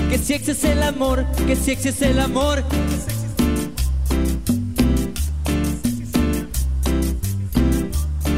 que 0.10 0.18
si 0.18 0.34
ese 0.34 0.52
es 0.54 0.64
el 0.64 0.82
amor, 0.82 1.26
que 1.46 1.56
si 1.56 1.72
ese 1.72 1.90
es 1.90 2.02
el 2.02 2.20
amor. 2.20 2.64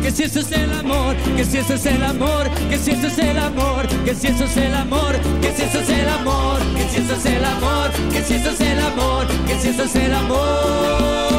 Que 0.01 0.11
si 0.11 0.23
eso 0.23 0.39
es 0.41 0.51
el 0.51 0.73
amor, 0.73 1.15
que 1.37 1.45
si 1.45 1.57
eso 1.59 1.73
es 1.75 1.85
el 1.85 2.03
amor, 2.03 2.49
que 2.69 2.77
si 2.77 2.91
eso 2.91 3.07
es 3.07 3.17
el 3.19 3.37
amor, 3.37 3.87
que 4.03 4.13
si 4.13 4.27
eso 4.27 4.43
es 4.43 4.57
el 4.57 4.73
amor, 4.73 5.15
que 5.41 5.51
si 5.53 5.63
eso 5.63 5.79
es 5.79 5.89
el 5.89 6.09
amor, 6.09 6.59
que 6.75 6.89
si 6.89 6.97
eso 6.97 7.13
es 7.13 7.25
el 7.25 7.45
amor, 7.45 7.91
que 8.11 8.21
si 8.21 8.33
eso 8.33 8.49
es 8.49 8.61
el 8.61 8.79
amor, 8.79 9.27
que 9.47 9.59
si 9.59 9.67
eso 9.69 9.83
es 9.83 9.95
el 9.95 10.13
amor. 10.13 11.30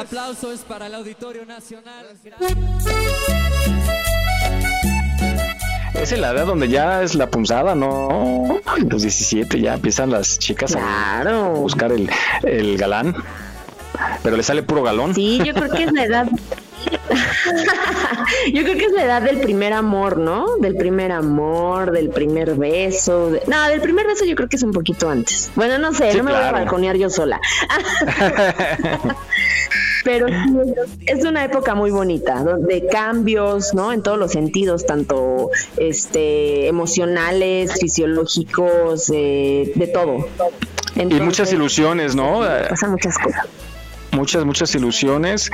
Aplauso 0.00 0.52
es 0.52 0.60
para 0.60 0.86
el 0.86 0.94
Auditorio 0.94 1.44
Nacional. 1.46 2.06
Es 5.94 6.18
la 6.18 6.30
edad 6.32 6.46
donde 6.46 6.68
ya 6.68 7.02
es 7.02 7.14
la 7.14 7.28
punzada, 7.28 7.74
¿no? 7.74 8.60
Los 8.88 9.02
17 9.02 9.60
ya 9.60 9.74
empiezan 9.74 10.10
las 10.10 10.38
chicas 10.38 10.76
a 10.76 11.22
buscar 11.54 11.92
el, 11.92 12.08
el 12.42 12.78
galán. 12.78 13.14
Pero 14.22 14.36
le 14.36 14.42
sale 14.42 14.62
puro 14.62 14.82
galón. 14.82 15.14
Sí, 15.14 15.40
yo 15.44 15.52
creo 15.52 15.70
que 15.70 15.84
es 15.84 15.92
la 15.92 16.04
edad. 16.04 16.26
yo 18.52 18.62
creo 18.62 18.76
que 18.78 18.86
es 18.86 18.92
la 18.92 19.04
edad 19.04 19.20
del 19.22 19.40
primer 19.40 19.74
amor, 19.74 20.16
¿no? 20.16 20.56
Del 20.56 20.74
primer 20.76 21.12
amor, 21.12 21.90
del 21.92 22.08
primer 22.08 22.54
beso. 22.54 23.32
de- 23.32 23.42
No, 23.46 23.68
del 23.68 23.80
primer 23.82 24.06
beso 24.06 24.24
yo 24.24 24.34
creo 24.36 24.48
que 24.48 24.56
es 24.56 24.62
un 24.62 24.72
poquito 24.72 25.10
antes. 25.10 25.50
Bueno, 25.54 25.76
no 25.78 25.92
sé, 25.92 26.12
Sí, 26.12 26.18
no 26.18 26.24
me 26.24 26.32
voy 26.32 26.40
a 26.40 26.52
balconear 26.52 26.96
yo 26.96 27.10
sola. 27.10 27.38
Pero 30.04 30.26
es 31.06 31.24
una 31.24 31.44
época 31.44 31.74
muy 31.74 31.90
bonita, 31.90 32.44
de 32.58 32.86
cambios, 32.86 33.74
¿no? 33.74 33.92
En 33.92 34.02
todos 34.02 34.18
los 34.18 34.32
sentidos, 34.32 34.86
tanto 34.86 35.50
este 35.76 36.68
emocionales, 36.68 37.78
fisiológicos, 37.78 39.10
eh, 39.14 39.72
de 39.74 39.86
todo. 39.88 40.28
y 40.96 41.04
muchas 41.20 41.52
ilusiones, 41.52 42.14
¿no? 42.14 42.40
Pasan 42.68 42.92
muchas 42.92 43.18
cosas. 43.18 43.46
Muchas, 44.12 44.44
muchas 44.44 44.74
ilusiones. 44.74 45.50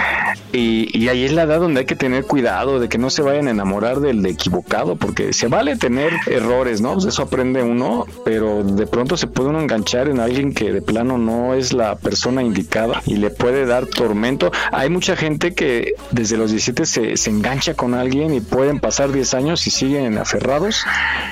Y, 0.53 0.97
y 0.97 1.09
ahí 1.09 1.25
es 1.25 1.33
la 1.33 1.43
edad 1.43 1.61
donde 1.61 1.81
hay 1.81 1.87
que 1.87 1.97
tener 1.97 2.25
cuidado 2.25 2.81
de 2.81 2.89
que 2.89 2.99
no 2.99 3.11
se 3.11 3.23
vayan 3.23 3.49
a 3.49 3.51
enamorar 3.51 4.01
del 4.01 4.25
equivocado, 4.25 4.97
porque 4.97 5.33
se 5.33 5.49
vale 5.49 5.77
tener 5.77 6.13
errores, 6.27 6.81
¿no? 6.81 6.95
Pues 6.95 7.07
eso 7.07 7.23
aprende 7.23 7.63
uno, 7.63 8.07
pero 8.25 8.63
de 8.65 8.87
pronto 8.87 9.17
se 9.17 9.27
puede 9.27 9.51
uno 9.51 9.61
enganchar 9.61 10.09
en 10.09 10.21
alguien 10.21 10.55
que 10.55 10.73
de 10.73 10.83
plano 10.83 11.19
no 11.19 11.55
es 11.55 11.73
la 11.73 11.97
persona 11.97 12.43
indicada 12.43 13.03
y 13.07 13.17
le 13.17 13.31
puede 13.31 13.67
dar 13.67 13.87
tormento. 13.87 14.51
Hay 14.73 14.91
mucha 14.91 15.17
gente 15.17 15.55
que 15.55 15.95
desde 16.11 16.37
los 16.37 16.51
17 16.51 16.87
se, 16.87 17.17
se 17.17 17.31
engancha 17.31 17.75
con 17.75 17.95
alguien 17.95 18.35
y 18.35 18.41
pueden 18.41 18.81
pasar 18.81 19.13
10 19.13 19.35
años 19.35 19.67
y 19.67 19.71
siguen 19.71 20.19
aferrados 20.19 20.85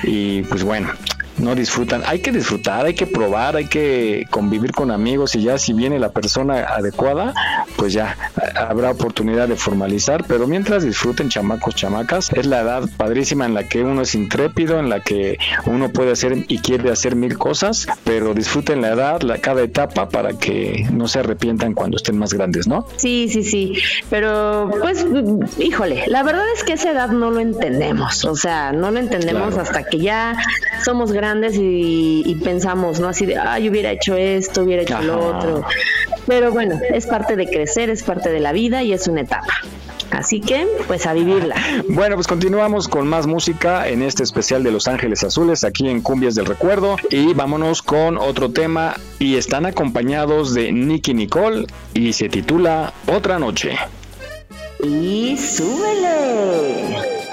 y 0.03 0.43
pues 0.43 0.63
bueno, 0.63 0.89
no 1.37 1.55
disfrutan. 1.55 2.01
Hay 2.05 2.19
que 2.19 2.31
disfrutar, 2.31 2.85
hay 2.85 2.93
que 2.93 3.05
probar, 3.07 3.55
hay 3.55 3.65
que 3.65 4.25
convivir 4.29 4.71
con 4.71 4.91
amigos 4.91 5.35
y 5.35 5.43
ya 5.43 5.57
si 5.57 5.73
viene 5.73 5.99
la 5.99 6.09
persona 6.09 6.59
adecuada, 6.65 7.33
pues 7.75 7.93
ya 7.93 8.15
habrá 8.55 8.91
oportunidad 8.91 9.47
de 9.47 9.55
formalizar, 9.55 10.23
pero 10.27 10.47
mientras 10.47 10.83
disfruten 10.83 11.29
chamacos, 11.29 11.75
chamacas, 11.75 12.31
es 12.33 12.45
la 12.45 12.61
edad 12.61 12.89
padrísima 12.97 13.45
en 13.45 13.53
la 13.53 13.63
que 13.67 13.83
uno 13.83 14.01
es 14.01 14.15
intrépido, 14.15 14.79
en 14.79 14.89
la 14.89 15.01
que 15.01 15.37
uno 15.65 15.89
puede 15.89 16.11
hacer 16.13 16.45
y 16.47 16.59
quiere 16.59 16.89
hacer 16.91 17.15
mil 17.15 17.37
cosas, 17.37 17.87
pero 18.05 18.33
disfruten 18.33 18.81
la 18.81 18.89
edad, 18.89 19.21
la, 19.21 19.37
cada 19.39 19.61
etapa 19.61 20.07
para 20.09 20.33
que 20.33 20.87
no 20.91 21.07
se 21.07 21.19
arrepientan 21.19 21.73
cuando 21.73 21.97
estén 21.97 22.17
más 22.17 22.33
grandes, 22.33 22.67
¿no? 22.67 22.87
Sí, 22.95 23.27
sí, 23.29 23.43
sí, 23.43 23.73
pero 24.09 24.71
pues, 24.81 25.05
híjole, 25.59 26.03
la 26.07 26.23
verdad 26.23 26.45
es 26.55 26.63
que 26.63 26.73
esa 26.73 26.91
edad 26.91 27.09
no 27.09 27.29
lo 27.31 27.39
entendemos, 27.41 28.23
o 28.25 28.35
sea, 28.35 28.71
no 28.71 28.89
lo 28.91 28.99
entendemos 28.99 29.25
Claro. 29.53 29.61
hasta 29.61 29.83
que 29.83 29.99
ya 29.99 30.35
somos 30.83 31.11
grandes 31.11 31.24
y, 31.53 32.23
y 32.25 32.35
pensamos, 32.35 32.99
¿no? 32.99 33.07
Así 33.07 33.25
de, 33.25 33.37
ay, 33.37 33.69
hubiera 33.69 33.91
hecho 33.91 34.15
esto, 34.15 34.63
hubiera 34.63 34.83
hecho 34.83 35.01
lo 35.01 35.37
otro. 35.37 35.63
Pero 36.27 36.51
bueno, 36.51 36.79
es 36.93 37.05
parte 37.05 37.35
de 37.35 37.47
crecer, 37.47 37.89
es 37.89 38.03
parte 38.03 38.29
de 38.29 38.39
la 38.39 38.51
vida 38.51 38.83
y 38.83 38.93
es 38.93 39.07
una 39.07 39.21
etapa. 39.21 39.53
Así 40.11 40.39
que, 40.39 40.67
pues 40.87 41.05
a 41.05 41.13
vivirla. 41.13 41.55
Bueno, 41.89 42.15
pues 42.15 42.27
continuamos 42.27 42.87
con 42.87 43.07
más 43.07 43.27
música 43.27 43.87
en 43.87 44.01
este 44.01 44.23
especial 44.23 44.63
de 44.63 44.71
Los 44.71 44.87
Ángeles 44.87 45.23
Azules 45.23 45.63
aquí 45.63 45.89
en 45.89 46.01
Cumbias 46.01 46.35
del 46.35 46.45
Recuerdo 46.45 46.95
y 47.09 47.33
vámonos 47.33 47.81
con 47.81 48.17
otro 48.17 48.51
tema 48.51 48.95
y 49.19 49.35
están 49.35 49.65
acompañados 49.65 50.53
de 50.53 50.71
Nicky 50.71 51.13
Nicole 51.13 51.65
y 51.93 52.13
se 52.13 52.29
titula 52.29 52.93
Otra 53.07 53.39
Noche. 53.39 53.77
Y 54.83 55.37
súbele. 55.37 57.24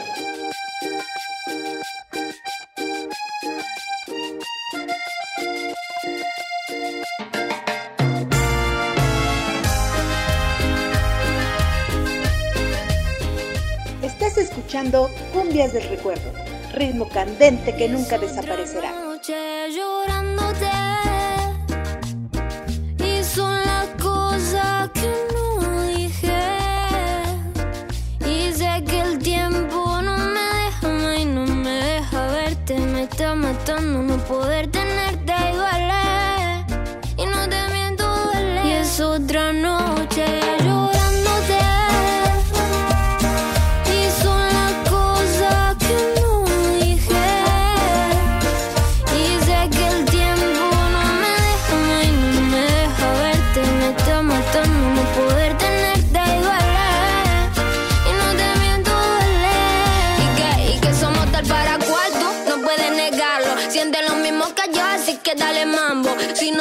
Escuchando 14.72 15.10
Cumbias 15.34 15.74
del 15.74 15.86
Recuerdo, 15.90 16.32
ritmo 16.72 17.06
candente 17.06 17.76
que 17.76 17.90
nunca 17.90 18.16
desaparecerá. 18.16 18.92
noche 19.04 19.34
llorándote 19.70 20.70
y 22.98 23.22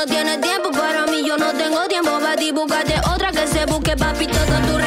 no 0.02 0.08
tienes 0.08 0.42
tiempo 0.42 0.72
para 0.72 1.06
mí 1.06 1.24
yo 1.24 1.38
no 1.38 1.52
tengo 1.54 1.86
tiempo. 1.88 2.10
Para 2.20 2.36
ti 2.36 2.52
búscate 2.52 2.96
otra 3.14 3.32
que 3.32 3.46
se 3.46 3.66
busque 3.66 3.96
papi 3.96 4.26
todo 4.26 4.58
tu 4.68 4.78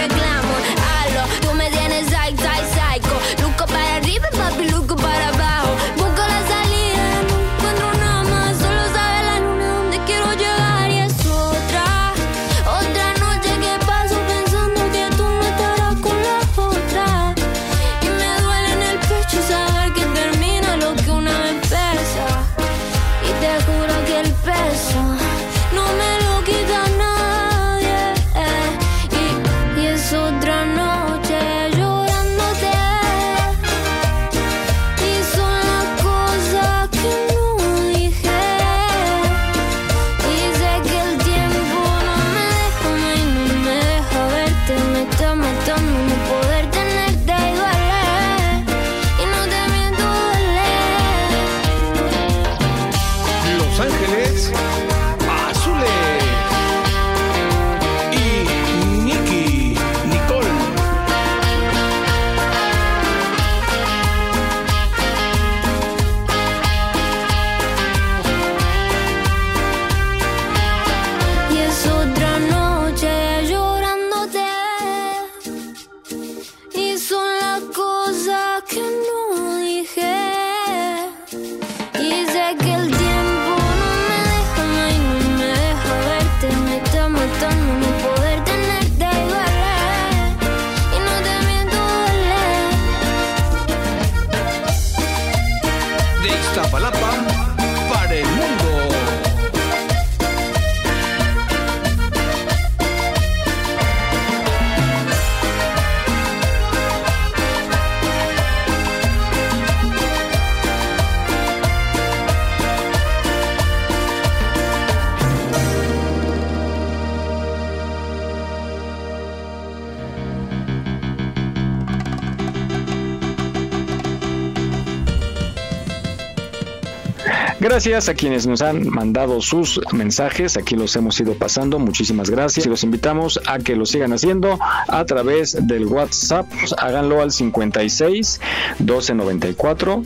Gracias 127.65 128.11
a 128.11 128.15
quienes 128.15 128.47
nos 128.47 128.61
han 128.61 128.91
mandado 128.91 129.41
sus 129.41 129.81
mensajes, 129.91 130.59
aquí 130.59 130.77
los 130.77 130.95
hemos 130.97 131.19
ido 131.19 131.33
pasando, 131.33 131.79
muchísimas 131.79 132.29
gracias 132.29 132.67
y 132.67 132.69
los 132.69 132.85
invitamos 132.85 133.41
a 133.47 133.59
que 133.59 133.75
lo 133.75 133.87
sigan 133.87 134.13
haciendo 134.13 134.59
a 134.87 135.05
través 135.07 135.57
del 135.67 135.87
WhatsApp, 135.87 136.47
háganlo 136.77 137.23
al 137.23 137.33
56 137.33 138.39
1294 138.81 139.97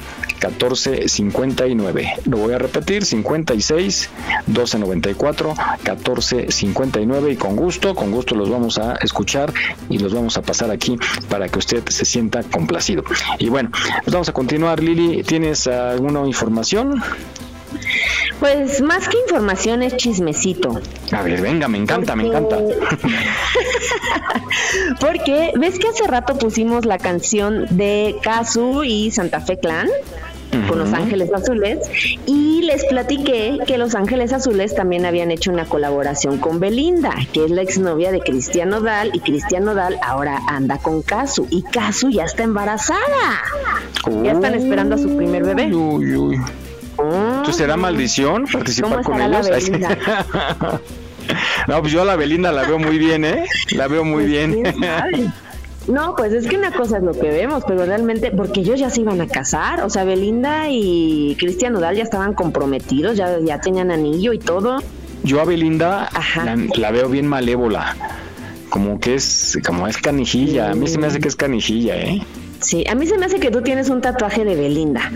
1459. 0.41 2.13
Lo 2.27 2.37
voy 2.37 2.55
a 2.55 2.59
repetir, 2.59 3.05
56 3.05 4.09
1294 4.47 5.55
1459 5.83 7.33
y 7.33 7.37
con 7.37 7.57
gusto, 7.57 7.97
con 7.97 8.13
gusto 8.13 8.37
los 8.37 8.49
vamos 8.51 8.79
a 8.79 8.95
escuchar 9.03 9.53
y 9.91 9.99
los 9.99 10.15
vamos 10.15 10.37
a 10.37 10.43
pasar 10.43 10.71
aquí 10.71 10.97
para 11.29 11.49
que 11.49 11.59
usted 11.59 11.83
se 11.89 12.05
sienta 12.05 12.45
complacido. 12.45 13.03
Y 13.41 13.49
bueno, 13.49 13.73
pues 13.73 14.13
vamos 14.13 14.29
a 14.29 14.33
continuar, 14.33 14.81
Lili, 14.81 15.25
¿tienes 15.25 15.67
alguna 15.67 16.25
información? 16.25 17.03
Pues 18.41 18.81
más 18.81 19.09
que 19.09 19.19
información 19.19 19.83
es 19.83 19.97
chismecito. 19.97 20.81
A 21.13 21.23
ver, 21.23 21.41
venga, 21.41 21.69
me 21.69 21.79
encanta, 21.79 22.15
me 22.15 22.27
encanta. 22.27 22.59
Porque 25.01 25.53
ves 25.57 25.79
que 25.79 25.89
hace 25.89 26.07
rato 26.07 26.39
pusimos 26.39 26.85
la 26.85 26.99
canción 26.99 27.67
de 27.71 28.17
Kazu 28.23 28.85
y 28.85 29.11
Santa 29.11 29.41
Fe 29.41 29.59
Clan 29.59 29.89
con 30.69 30.79
Los 30.79 30.93
Ángeles 30.93 31.33
Azules 31.33 31.79
y 32.27 32.63
les 32.63 32.85
platiqué 32.87 33.59
que 33.67 33.79
Los 33.79 33.95
Ángeles 33.95 34.33
Azules 34.33 34.75
también 34.75 35.05
habían 35.05 35.31
hecho 35.31 35.51
una 35.51 35.67
colaboración 35.67 36.39
con 36.39 36.59
Belinda, 36.59 37.15
que 37.33 37.45
es 37.45 37.51
la 37.51 37.63
exnovia 37.63 38.13
de 38.13 38.21
Cristian 38.21 38.71
Nodal 38.71 39.11
y 39.13 39.21
Cristian 39.21 39.65
Nodal 39.65 39.99
ahora 40.03 40.41
anda 40.49 40.79
con 40.79 41.03
Kazu 41.03 41.47
y 41.51 41.63
Kazu 41.63 42.11
ya 42.11 42.25
está 42.25 42.45
embarazada. 42.45 43.43
Ya 44.23 44.33
están 44.33 44.55
esperando 44.55 44.95
a 44.95 44.99
su 44.99 45.17
primer 45.17 45.45
bebé. 45.45 45.75
Uy, 45.75 46.17
uy. 46.17 46.39
Entonces 46.99 47.57
será 47.57 47.77
maldición 47.77 48.47
participar 48.47 49.03
con 49.03 49.21
ellos. 49.21 49.49
no, 51.69 51.81
pues 51.81 51.93
yo 51.93 52.03
a 52.03 52.05
la 52.05 52.17
Belinda 52.17 52.53
la 52.53 52.63
veo 52.63 52.79
muy 52.79 52.99
bien, 52.99 53.25
¿eh? 53.25 53.45
La 53.71 53.89
veo 53.89 54.05
muy 54.05 54.25
pues, 54.25 54.27
bien. 54.27 54.63
No, 55.89 56.15
pues 56.15 56.35
es 56.35 56.47
que 56.47 56.57
una 56.57 56.71
cosa 56.71 56.99
es 56.99 57.03
lo 57.03 57.13
que 57.13 57.29
vemos, 57.29 57.65
pero 57.67 57.87
realmente, 57.87 58.31
porque 58.31 58.61
ellos 58.61 58.79
ya 58.79 58.91
se 58.91 59.01
iban 59.01 59.21
a 59.23 59.27
casar, 59.27 59.83
o 59.83 59.89
sea, 59.89 60.05
Belinda 60.05 60.67
y 60.69 61.35
Cristian 61.39 61.75
Udal 61.77 61.97
ya 61.97 62.03
estaban 62.03 62.35
comprometidos, 62.35 63.17
ya, 63.17 63.39
ya 63.41 63.59
tenían 63.61 63.91
anillo 63.91 64.35
y 64.35 64.39
todo. 64.39 64.83
Yo 65.23 65.41
a 65.41 65.45
Belinda 65.45 66.11
la, 66.37 66.57
la, 66.77 66.91
veo 66.91 67.09
bien 67.09 67.27
malévola, 67.27 67.97
como 68.69 69.01
que 69.01 69.15
es, 69.15 69.59
como 69.67 69.89
es 69.89 69.97
canijilla, 69.97 70.71
a 70.71 70.75
mí 70.75 70.87
se 70.89 70.99
me 70.99 71.07
hace 71.07 71.19
mm. 71.19 71.23
que 71.23 71.29
es 71.29 71.37
canijilla, 71.37 71.97
¿eh? 71.97 72.23
Sí, 72.61 72.85
a 72.87 72.95
mí 72.95 73.07
se 73.07 73.17
me 73.17 73.27
hace 73.27 73.41
que 73.41 73.51
tú 73.51 73.63
tienes 73.63 73.89
un 73.89 74.03
tatuaje 74.03 74.45
de 74.45 74.57
Belinda. 74.57 75.11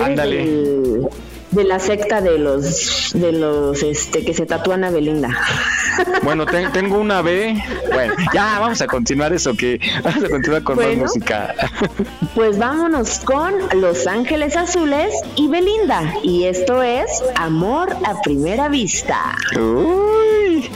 Ándale. 0.00 1.08
De 1.50 1.64
la 1.64 1.78
secta 1.78 2.22
de 2.22 2.38
los 2.38 3.12
de 3.12 3.30
los 3.32 3.82
este 3.82 4.24
que 4.24 4.32
se 4.32 4.46
tatúan 4.46 4.84
a 4.84 4.90
Belinda. 4.90 5.28
Bueno, 6.22 6.46
tengo 6.46 6.96
una 6.96 7.20
B. 7.20 7.54
Bueno, 7.92 8.14
ya 8.32 8.58
vamos 8.58 8.80
a 8.80 8.86
continuar 8.86 9.34
eso 9.34 9.54
que 9.54 9.78
vamos 10.02 10.24
a 10.24 10.28
continuar 10.30 10.62
con 10.62 10.76
bueno, 10.76 11.02
más 11.02 11.14
música. 11.14 11.54
Pues 12.34 12.58
vámonos 12.58 13.18
con 13.18 13.52
Los 13.78 14.06
Ángeles 14.06 14.56
Azules 14.56 15.14
y 15.36 15.48
Belinda 15.48 16.14
y 16.22 16.44
esto 16.44 16.82
es 16.82 17.22
Amor 17.34 17.94
a 18.04 18.18
primera 18.22 18.70
vista. 18.70 19.36
Uy. 19.54 20.70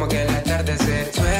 como 0.00 0.08
que 0.08 0.22
el 0.22 0.30
atardecer. 0.30 1.12
Suena 1.12 1.39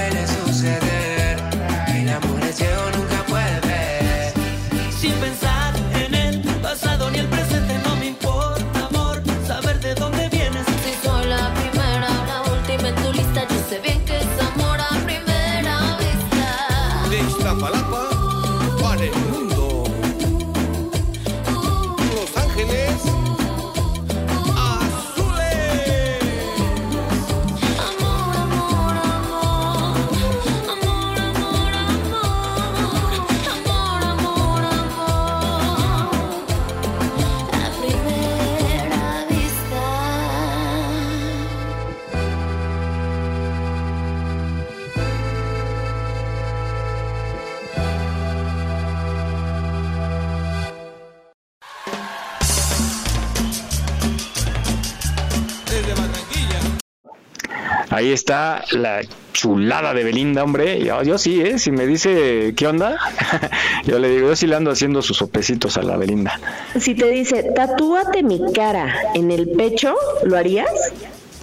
la, 58.72 59.02
chulada 59.32 59.94
de 59.94 60.04
Belinda, 60.04 60.44
hombre. 60.44 60.84
Yo, 60.84 60.98
ah, 60.98 61.02
yo, 61.02 61.18
sí, 61.18 61.40
¿eh? 61.40 61.58
Si 61.58 61.70
me 61.70 61.86
dice 61.86 62.52
qué 62.56 62.66
onda, 62.66 62.98
yo 63.84 63.98
le 63.98 64.08
digo, 64.08 64.28
yo 64.28 64.36
sí 64.36 64.46
le 64.46 64.56
ando 64.56 64.70
haciendo 64.70 65.02
sus 65.02 65.16
sopecitos 65.16 65.76
a 65.76 65.82
la 65.82 65.96
Belinda. 65.96 66.38
Si 66.78 66.94
te 66.94 67.08
dice, 67.08 67.44
tatúate 67.54 68.22
mi 68.22 68.52
cara 68.52 68.94
en 69.14 69.30
el 69.30 69.48
pecho, 69.50 69.94
¿lo 70.24 70.36
harías? 70.36 70.92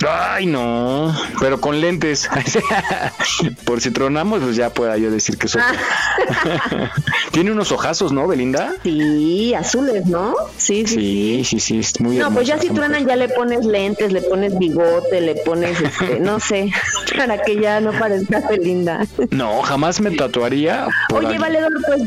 Ay, 0.09 0.45
no, 0.45 1.15
pero 1.39 1.59
con 1.59 1.79
lentes. 1.81 2.29
Por 3.65 3.81
si 3.81 3.91
tronamos, 3.91 4.41
pues 4.41 4.55
ya 4.55 4.69
pueda 4.69 4.97
yo 4.97 5.11
decir 5.11 5.37
que 5.37 5.47
soy. 5.47 5.61
Ah. 5.63 6.91
Tiene 7.31 7.51
unos 7.51 7.71
ojazos, 7.71 8.11
¿no, 8.11 8.27
Belinda? 8.27 8.73
Sí, 8.83 9.53
azules, 9.53 10.05
¿no? 10.05 10.33
Sí, 10.57 10.85
sí, 10.87 11.43
sí, 11.43 11.59
sí, 11.59 11.83
sí, 11.83 12.03
No, 12.03 12.31
pues 12.31 12.47
ya 12.47 12.57
si 12.59 12.69
truenan 12.69 13.05
ya 13.05 13.15
le 13.15 13.29
pones 13.29 13.65
lentes, 13.65 14.11
le 14.11 14.21
pones 14.21 14.57
bigote, 14.57 15.21
le 15.21 15.35
pones, 15.35 15.79
este, 15.79 16.19
no 16.19 16.39
sé, 16.39 16.71
para 17.17 17.41
que 17.41 17.59
ya 17.59 17.79
no 17.79 17.91
parezca 17.91 18.41
Belinda. 18.49 19.05
No, 19.31 19.61
jamás 19.61 20.01
me 20.01 20.11
tatuaría. 20.11 20.87
Oye, 21.13 21.37
Vale, 21.37 21.59
pues. 21.85 22.01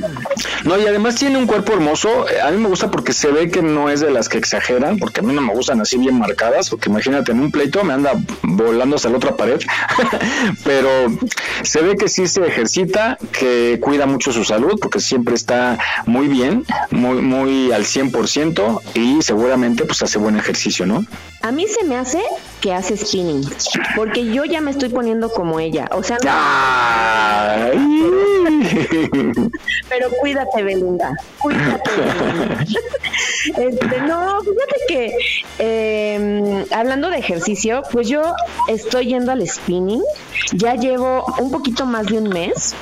No, 0.65 0.79
y 0.79 0.87
además 0.87 1.15
tiene 1.15 1.39
un 1.39 1.47
cuerpo 1.47 1.73
hermoso. 1.73 2.29
Eh, 2.29 2.41
a 2.41 2.51
mí 2.51 2.59
me 2.59 2.69
gusta 2.69 2.91
porque 2.91 3.13
se 3.13 3.31
ve 3.31 3.51
que 3.51 3.63
no 3.63 3.89
es 3.89 4.01
de 4.01 4.11
las 4.11 4.29
que 4.29 4.39
exageran, 4.39 4.99
porque 4.99 5.21
a 5.21 5.23
mí 5.23 5.33
no 5.33 5.41
me 5.41 5.53
gustan 5.53 5.81
así 5.81 5.97
bien 5.97 6.19
marcadas, 6.19 6.71
porque 6.71 6.91
imagínate 6.91 7.33
en 7.33 7.41
un 7.41 7.51
pleito 7.51 7.81
anda 7.91 8.13
volando 8.43 8.97
hacia 8.97 9.11
la 9.11 9.17
otra 9.17 9.37
pared, 9.37 9.61
pero 10.65 10.91
se 11.63 11.83
ve 11.83 11.97
que 11.97 12.09
sí 12.09 12.27
se 12.27 12.47
ejercita, 12.47 13.19
que 13.33 13.79
cuida 13.81 14.07
mucho 14.07 14.33
su 14.33 14.45
salud, 14.45 14.79
porque 14.81 15.01
siempre 15.01 15.35
está 15.35 15.79
muy 16.07 16.29
bien, 16.29 16.65
muy, 16.91 17.21
muy 17.21 17.73
al 17.73 17.85
100% 17.85 18.81
y 18.95 19.23
seguramente 19.23 19.85
pues 19.85 20.03
hace 20.03 20.19
buen 20.19 20.37
ejercicio, 20.37 20.87
¿no? 20.87 21.05
A 21.43 21.53
mí 21.53 21.67
se 21.67 21.85
me 21.85 21.97
hace 21.97 22.23
que 22.61 22.73
hace 22.75 22.97
spinning, 22.97 23.43
porque 23.97 24.25
yo 24.27 24.45
ya 24.45 24.61
me 24.61 24.71
estoy 24.71 24.89
poniendo 24.91 25.31
como 25.31 25.59
ella, 25.61 25.89
o 25.93 26.03
sea, 26.03 26.19
no- 26.23 26.31
pero 29.89 30.09
cuídate, 30.21 30.63
Belinda, 30.63 31.13
cuídate. 31.39 31.91
Belinda. 31.97 32.65
Este, 33.57 34.01
no, 34.03 34.41
fíjate 34.43 34.77
que 34.87 35.17
eh, 35.59 36.65
hablando 36.73 37.09
de 37.11 37.17
ejercicio, 37.19 37.83
pues 37.91 38.07
yo 38.07 38.23
estoy 38.69 39.07
yendo 39.07 39.33
al 39.33 39.47
spinning, 39.49 40.03
ya 40.53 40.75
llevo 40.75 41.25
un 41.39 41.51
poquito 41.51 41.87
más 41.87 42.07
de 42.07 42.19
un 42.19 42.29
mes. 42.29 42.75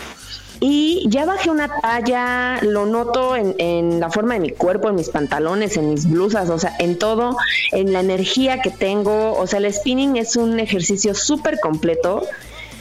Y 0.61 1.07
ya 1.09 1.25
bajé 1.25 1.51
una 1.51 1.69
talla, 1.81 2.59
lo 2.63 2.85
noto 2.85 3.37
en, 3.37 4.01
la 4.01 4.11
forma 4.11 4.35
de 4.35 4.41
mi 4.41 4.51
cuerpo, 4.51 4.89
en 4.89 4.97
mis 4.97 5.09
pantalones, 5.09 5.77
en 5.77 5.91
mis 5.91 6.09
blusas, 6.09 6.51
o 6.51 6.59
sea, 6.59 6.75
en 6.79 6.99
todo, 6.99 7.37
en 7.73 7.93
la 7.93 8.01
energía 8.01 8.61
que 8.61 8.71
tengo. 8.71 9.35
O 9.39 9.47
sea, 9.47 9.61
el 9.61 9.73
spinning 9.73 10.17
es 10.17 10.37
un 10.37 10.59
ejercicio 10.59 11.15
súper 11.15 11.61
completo 11.61 12.27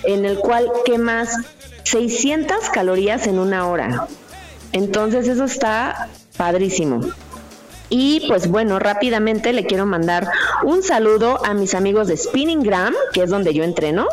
en 0.04 0.26
el 0.26 0.40
cual 0.40 0.72
quemas 0.86 1.30
600 1.84 2.70
calorías 2.70 3.28
en 3.28 3.38
una 3.38 3.68
hora. 3.68 4.08
Entonces 4.72 5.28
eso 5.28 5.46
está 5.46 6.10
padrísimo. 6.36 7.02
Y 7.90 8.26
pues 8.28 8.48
bueno, 8.48 8.80
rápidamente 8.80 9.54
le 9.54 9.66
quiero 9.66 9.86
mandar 9.86 10.30
un 10.64 10.84
saludo 10.84 11.40
a 11.46 11.54
mis 11.54 11.74
amigos 11.74 12.08
de 12.08 12.18
Spinningram, 12.18 12.94
que 13.14 13.24
es 13.24 13.30
donde 13.30 13.54
yo 13.54 13.64
entreno. 13.64 14.08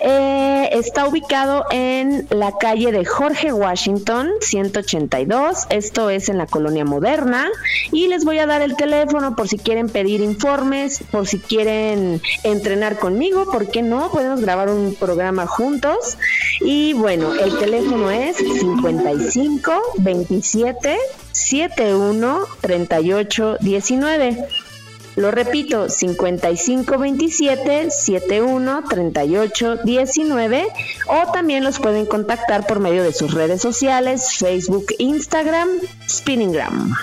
Eh, 0.00 0.68
está 0.72 1.06
ubicado 1.06 1.64
en 1.70 2.26
la 2.30 2.52
calle 2.58 2.92
de 2.92 3.04
Jorge 3.04 3.52
Washington 3.52 4.30
182. 4.40 5.66
Esto 5.70 6.10
es 6.10 6.28
en 6.28 6.38
la 6.38 6.46
colonia 6.46 6.84
moderna. 6.84 7.48
Y 7.90 8.08
les 8.08 8.24
voy 8.24 8.38
a 8.38 8.46
dar 8.46 8.62
el 8.62 8.76
teléfono 8.76 9.34
por 9.34 9.48
si 9.48 9.58
quieren 9.58 9.88
pedir 9.88 10.20
informes, 10.20 11.00
por 11.10 11.26
si 11.26 11.38
quieren 11.38 12.20
entrenar 12.44 12.98
conmigo. 12.98 13.50
¿Por 13.50 13.70
qué 13.70 13.82
no? 13.82 14.10
Podemos 14.10 14.40
grabar 14.40 14.68
un 14.68 14.94
programa 14.94 15.46
juntos. 15.46 16.16
Y 16.60 16.92
bueno, 16.92 17.34
el 17.34 17.58
teléfono 17.58 18.10
es 18.10 18.36
55 18.36 19.72
27 19.98 20.96
71 21.32 22.46
38 22.60 23.56
19. 23.60 24.48
Lo 25.18 25.30
repito, 25.32 25.88
5527 25.88 27.90
71 27.90 28.84
38 28.88 29.78
19 29.82 30.68
o 31.08 31.32
también 31.32 31.64
los 31.64 31.80
pueden 31.80 32.06
contactar 32.06 32.68
por 32.68 32.78
medio 32.78 33.02
de 33.02 33.12
sus 33.12 33.34
redes 33.34 33.60
sociales, 33.60 34.36
Facebook, 34.38 34.86
Instagram, 34.98 35.70
Spinningram. 36.08 36.94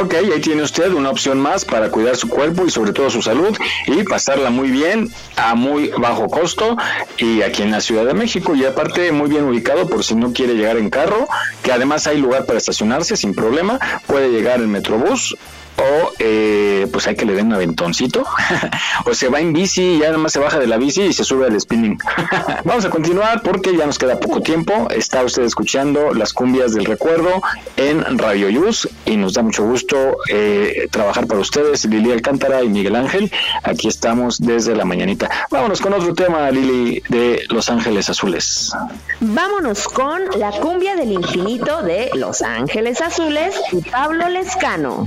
Ok, 0.00 0.14
ahí 0.14 0.40
tiene 0.40 0.62
usted 0.62 0.94
una 0.94 1.10
opción 1.10 1.38
más 1.38 1.66
para 1.66 1.90
cuidar 1.90 2.16
su 2.16 2.30
cuerpo 2.30 2.64
y 2.64 2.70
sobre 2.70 2.94
todo 2.94 3.10
su 3.10 3.20
salud 3.20 3.54
y 3.86 4.02
pasarla 4.04 4.48
muy 4.48 4.70
bien 4.70 5.10
a 5.36 5.54
muy 5.54 5.90
bajo 5.98 6.28
costo 6.28 6.78
y 7.18 7.42
aquí 7.42 7.60
en 7.60 7.72
la 7.72 7.82
Ciudad 7.82 8.06
de 8.06 8.14
México 8.14 8.54
y 8.54 8.64
aparte 8.64 9.12
muy 9.12 9.28
bien 9.28 9.44
ubicado 9.44 9.90
por 9.90 10.04
si 10.04 10.14
no 10.14 10.32
quiere 10.32 10.54
llegar 10.54 10.78
en 10.78 10.88
carro, 10.88 11.28
que 11.62 11.70
además 11.70 12.06
hay 12.06 12.16
lugar 12.16 12.46
para 12.46 12.56
estacionarse 12.56 13.14
sin 13.14 13.34
problema, 13.34 13.78
puede 14.06 14.30
llegar 14.30 14.60
en 14.60 14.70
Metrobús 14.70 15.36
o 15.76 16.12
eh, 16.18 16.86
pues 16.92 17.06
hay 17.06 17.16
que 17.16 17.24
le 17.24 17.34
den 17.34 17.46
un 17.46 17.54
aventoncito 17.54 18.24
o 19.04 19.14
se 19.14 19.28
va 19.28 19.40
en 19.40 19.52
bici 19.52 19.82
y 19.82 19.98
ya 19.98 20.06
nada 20.06 20.18
más 20.18 20.32
se 20.32 20.38
baja 20.38 20.58
de 20.58 20.66
la 20.66 20.76
bici 20.76 21.02
y 21.02 21.12
se 21.12 21.24
sube 21.24 21.46
al 21.46 21.60
spinning. 21.60 21.98
Vamos 22.64 22.84
a 22.84 22.90
continuar 22.90 23.42
porque 23.42 23.76
ya 23.76 23.86
nos 23.86 23.98
queda 23.98 24.18
poco 24.20 24.40
tiempo. 24.40 24.88
Está 24.90 25.22
usted 25.22 25.42
escuchando 25.42 26.12
las 26.14 26.32
cumbias 26.32 26.74
del 26.74 26.84
recuerdo 26.84 27.42
en 27.76 28.18
Radio 28.18 28.48
Yus 28.48 28.88
y 29.04 29.16
nos 29.16 29.34
da 29.34 29.42
mucho 29.42 29.64
gusto 29.64 30.16
eh, 30.28 30.88
trabajar 30.90 31.26
para 31.26 31.40
ustedes, 31.40 31.84
Lili 31.84 32.12
Alcántara 32.12 32.62
y 32.62 32.68
Miguel 32.68 32.96
Ángel. 32.96 33.32
Aquí 33.62 33.88
estamos 33.88 34.38
desde 34.38 34.74
la 34.74 34.84
mañanita. 34.84 35.28
Vámonos 35.50 35.80
con 35.80 35.92
otro 35.92 36.14
tema, 36.14 36.50
Lili, 36.50 37.02
de 37.08 37.44
Los 37.48 37.70
Ángeles 37.70 38.08
Azules. 38.10 38.72
Vámonos 39.20 39.88
con 39.88 40.22
la 40.36 40.50
cumbia 40.50 40.96
del 40.96 41.12
infinito 41.12 41.82
de 41.82 42.10
Los 42.14 42.42
Ángeles 42.42 43.00
Azules 43.00 43.54
y 43.72 43.80
Pablo 43.82 44.28
Lescano. 44.28 45.06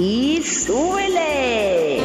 Y 0.00 0.40
súbele. 0.44 1.96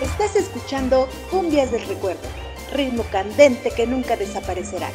Estás 0.00 0.36
escuchando 0.36 1.08
Cumbias 1.32 1.72
del 1.72 1.84
Recuerdo, 1.88 2.20
ritmo 2.72 3.02
candente 3.10 3.72
que 3.72 3.88
nunca 3.88 4.16
desaparecerá. 4.16 4.90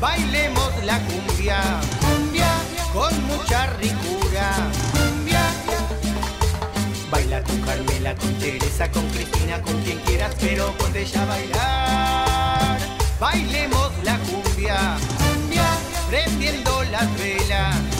Bailemos 0.00 0.84
la 0.84 0.98
cumbia, 1.00 1.58
cumbia 2.00 2.48
con 2.92 3.26
mucha 3.26 3.66
ricura. 3.78 4.52
Cumbia. 4.92 5.40
Baila 7.10 7.42
con 7.42 7.60
Carmela, 7.62 8.14
con 8.14 8.34
Teresa, 8.34 8.90
con 8.90 9.08
Cristina, 9.08 9.62
con 9.62 9.80
quien 9.82 9.98
quieras, 10.00 10.34
pero 10.38 10.76
con 10.76 10.94
ella 10.94 11.24
bailar. 11.24 12.78
Bailemos 13.18 13.90
la 14.04 14.18
cumbia, 14.18 14.98
cumbia, 15.16 15.66
prendiendo 16.10 16.84
las 16.84 17.18
velas. 17.18 17.95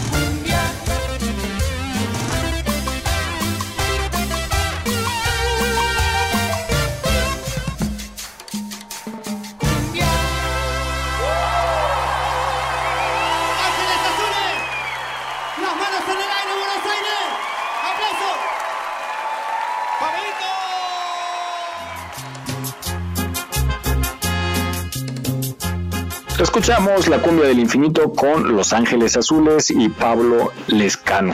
Escuchamos 26.39 27.07
la 27.07 27.19
cumbia 27.19 27.47
del 27.47 27.57
infinito 27.57 28.13
con 28.13 28.55
Los 28.55 28.71
Ángeles 28.71 29.17
Azules 29.17 29.71
y 29.71 29.89
Pablo 29.89 30.51
Lescano. 30.67 31.33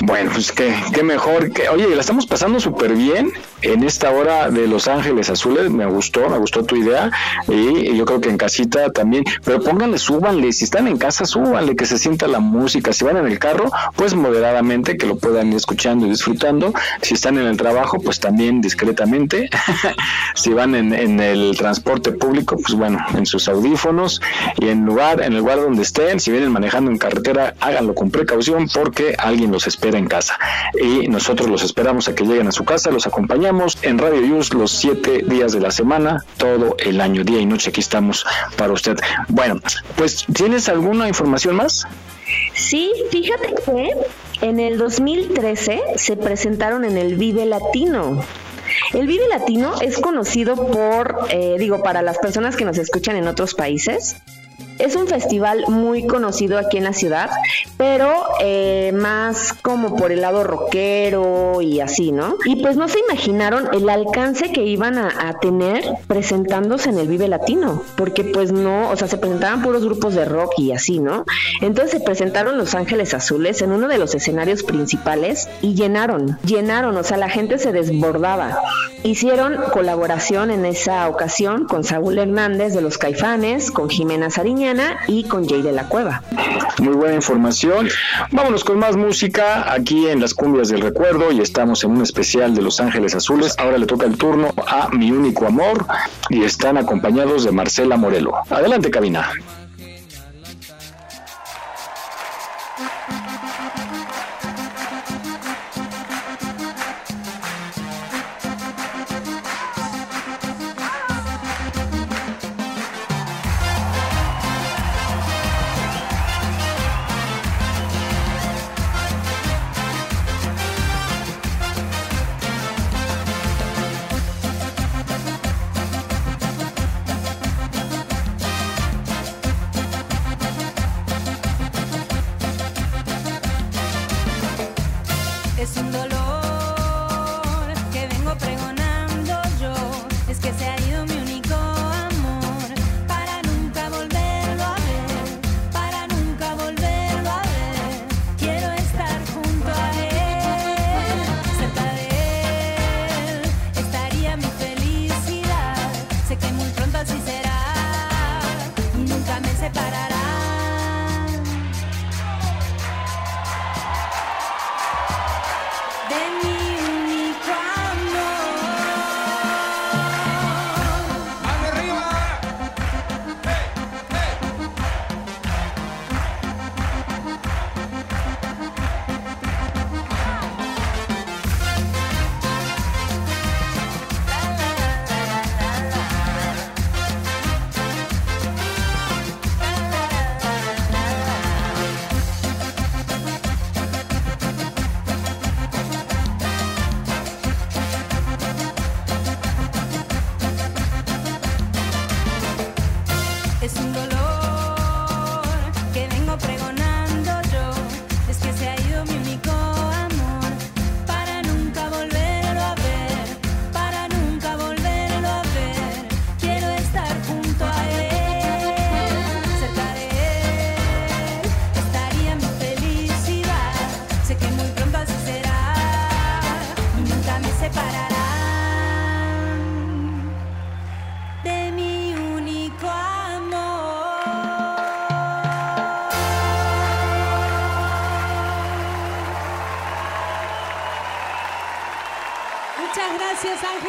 Bueno, 0.00 0.30
pues 0.32 0.50
qué, 0.50 0.74
qué 0.92 1.04
mejor 1.04 1.52
que, 1.52 1.68
oye, 1.68 1.88
la 1.94 2.00
estamos 2.00 2.26
pasando 2.26 2.58
súper 2.58 2.94
bien 2.94 3.32
en 3.62 3.82
esta 3.82 4.10
hora 4.10 4.50
de 4.50 4.68
Los 4.68 4.86
Ángeles 4.88 5.30
Azules, 5.30 5.70
me 5.70 5.86
gustó, 5.86 6.28
me 6.28 6.38
gustó 6.38 6.64
tu 6.64 6.76
idea 6.76 7.10
y 7.48 7.96
yo 7.96 8.04
creo 8.04 8.20
que 8.20 8.28
en 8.28 8.38
casita 8.38 8.90
también, 8.90 9.24
pero 9.44 9.60
pónganle, 9.60 9.98
súbanle, 9.98 10.52
si 10.52 10.64
están 10.64 10.86
en 10.86 10.96
casa, 10.96 11.24
súbanle, 11.24 11.74
que 11.74 11.86
se 11.86 11.98
sienta 11.98 12.28
la 12.28 12.38
música, 12.38 12.92
si 12.92 13.04
van 13.04 13.16
en 13.16 13.26
el 13.26 13.38
carro, 13.38 13.70
pues 13.96 14.14
moderadamente, 14.14 14.96
que 14.96 15.06
lo 15.06 15.16
puedan 15.16 15.48
ir 15.48 15.56
escuchando 15.56 16.06
y 16.06 16.10
disfrutando, 16.10 16.72
si 17.02 17.14
están 17.14 17.36
en 17.38 17.46
el 17.46 17.56
trabajo, 17.56 17.98
pues 18.00 18.20
también 18.20 18.60
discretamente, 18.60 19.50
si 20.34 20.52
van 20.52 20.74
en, 20.74 20.94
en 20.94 21.18
el 21.20 21.56
transporte 21.56 22.12
público, 22.12 22.56
pues 22.56 22.74
bueno, 22.74 23.04
en 23.16 23.26
sus 23.26 23.48
audífonos 23.48 24.20
y 24.58 24.68
en 24.68 24.84
lugar, 24.84 25.20
en 25.20 25.32
el 25.32 25.38
lugar 25.38 25.60
donde 25.60 25.82
estén, 25.82 26.20
si 26.20 26.30
vienen 26.30 26.52
manejando 26.52 26.90
en 26.90 26.98
carretera, 26.98 27.54
háganlo 27.60 27.94
con 27.94 28.10
precaución 28.10 28.68
porque 28.72 29.14
alguien 29.18 29.50
los 29.50 29.66
espera 29.66 29.98
en 29.98 30.06
casa 30.06 30.38
y 30.80 31.08
nosotros 31.08 31.48
los 31.48 31.62
esperamos 31.62 32.08
a 32.08 32.14
que 32.14 32.24
lleguen 32.24 32.46
a 32.46 32.52
su 32.52 32.64
casa, 32.64 32.90
los 32.90 33.06
acompañamos 33.06 33.47
en 33.82 33.98
Radio 33.98 34.20
Yus 34.20 34.52
los 34.52 34.70
siete 34.70 35.22
días 35.24 35.52
de 35.52 35.60
la 35.60 35.70
semana, 35.70 36.22
todo 36.36 36.76
el 36.78 37.00
año, 37.00 37.24
día 37.24 37.40
y 37.40 37.46
noche, 37.46 37.70
aquí 37.70 37.80
estamos 37.80 38.26
para 38.56 38.74
usted. 38.74 38.96
Bueno, 39.28 39.58
pues 39.96 40.26
¿tienes 40.34 40.68
alguna 40.68 41.08
información 41.08 41.56
más? 41.56 41.86
Sí, 42.54 42.92
fíjate 43.10 43.54
que 43.64 43.90
en 44.46 44.60
el 44.60 44.76
2013 44.76 45.80
se 45.96 46.16
presentaron 46.16 46.84
en 46.84 46.98
el 46.98 47.16
Vive 47.16 47.46
Latino. 47.46 48.22
El 48.92 49.06
Vive 49.06 49.26
Latino 49.28 49.80
es 49.80 49.98
conocido 49.98 50.54
por, 50.54 51.26
eh, 51.30 51.56
digo, 51.58 51.82
para 51.82 52.02
las 52.02 52.18
personas 52.18 52.54
que 52.54 52.66
nos 52.66 52.76
escuchan 52.76 53.16
en 53.16 53.28
otros 53.28 53.54
países, 53.54 54.16
es 54.78 54.96
un 54.96 55.06
festival 55.06 55.64
muy 55.68 56.06
conocido 56.06 56.58
aquí 56.58 56.78
en 56.78 56.84
la 56.84 56.92
ciudad, 56.92 57.30
pero 57.76 58.12
eh, 58.40 58.92
más 58.94 59.52
como 59.52 59.96
por 59.96 60.12
el 60.12 60.20
lado 60.20 60.44
rockero 60.44 61.60
y 61.60 61.80
así, 61.80 62.12
¿no? 62.12 62.36
Y 62.44 62.62
pues 62.62 62.76
no 62.76 62.88
se 62.88 63.00
imaginaron 63.00 63.68
el 63.72 63.88
alcance 63.88 64.52
que 64.52 64.64
iban 64.64 64.98
a, 64.98 65.08
tener 65.40 65.84
presentándose 66.06 66.90
en 66.90 66.98
el 66.98 67.06
Vive 67.06 67.28
Latino, 67.28 67.82
porque 67.96 68.24
pues 68.24 68.50
no, 68.50 68.90
o 68.90 68.96
sea, 68.96 69.08
se 69.08 69.18
presentaban 69.18 69.62
puros 69.62 69.84
grupos 69.84 70.14
de 70.14 70.24
rock 70.24 70.54
y 70.56 70.72
así, 70.72 70.98
¿no? 70.98 71.24
Entonces 71.60 71.92
se 71.92 72.00
presentaron 72.00 72.56
Los 72.58 72.74
Ángeles 72.74 73.14
Azules 73.14 73.62
en 73.62 73.72
uno 73.72 73.88
de 73.88 73.98
los 73.98 74.14
escenarios 74.14 74.62
principales 74.62 75.48
y 75.60 75.74
llenaron, 75.74 76.38
llenaron, 76.44 76.96
o 76.96 77.04
sea, 77.04 77.16
la 77.16 77.28
gente 77.28 77.58
se 77.58 77.72
desbordaba. 77.72 78.58
Hicieron 79.04 79.56
colaboración 79.72 80.50
en 80.50 80.64
esa 80.64 81.08
ocasión 81.08 81.66
con 81.66 81.84
Saúl 81.84 82.18
Hernández 82.18 82.74
de 82.74 82.80
los 82.80 82.98
Caifanes, 82.98 83.70
con 83.70 83.88
Jimena 83.88 84.30
Sariña 84.30 84.67
y 85.06 85.24
con 85.24 85.48
Jay 85.48 85.62
de 85.62 85.72
la 85.72 85.84
Cueva. 85.84 86.22
Muy 86.78 86.94
buena 86.94 87.14
información. 87.14 87.88
Vámonos 88.32 88.64
con 88.64 88.78
más 88.78 88.96
música 88.96 89.72
aquí 89.72 90.08
en 90.08 90.20
las 90.20 90.34
cumbias 90.34 90.68
del 90.68 90.82
recuerdo 90.82 91.32
y 91.32 91.40
estamos 91.40 91.84
en 91.84 91.92
un 91.92 92.02
especial 92.02 92.54
de 92.54 92.62
Los 92.62 92.80
Ángeles 92.80 93.14
Azules. 93.14 93.54
Ahora 93.58 93.78
le 93.78 93.86
toca 93.86 94.06
el 94.06 94.16
turno 94.16 94.52
a 94.66 94.88
Mi 94.90 95.10
Único 95.10 95.46
Amor 95.46 95.86
y 96.28 96.44
están 96.44 96.76
acompañados 96.76 97.44
de 97.44 97.52
Marcela 97.52 97.96
Morelo. 97.96 98.34
Adelante, 98.50 98.90
cabina. 98.90 99.30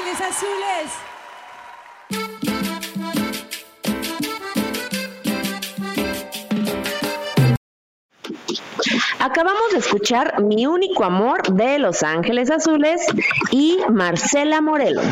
Ángeles 0.09 0.21
Azules. 0.21 0.91
Acabamos 9.19 9.71
de 9.71 9.77
escuchar 9.77 10.41
Mi 10.41 10.65
único 10.65 11.03
amor 11.03 11.43
de 11.53 11.77
Los 11.77 12.01
Ángeles 12.01 12.49
Azules 12.49 13.05
y 13.51 13.77
Marcela 13.91 14.61
Morelos. 14.61 15.05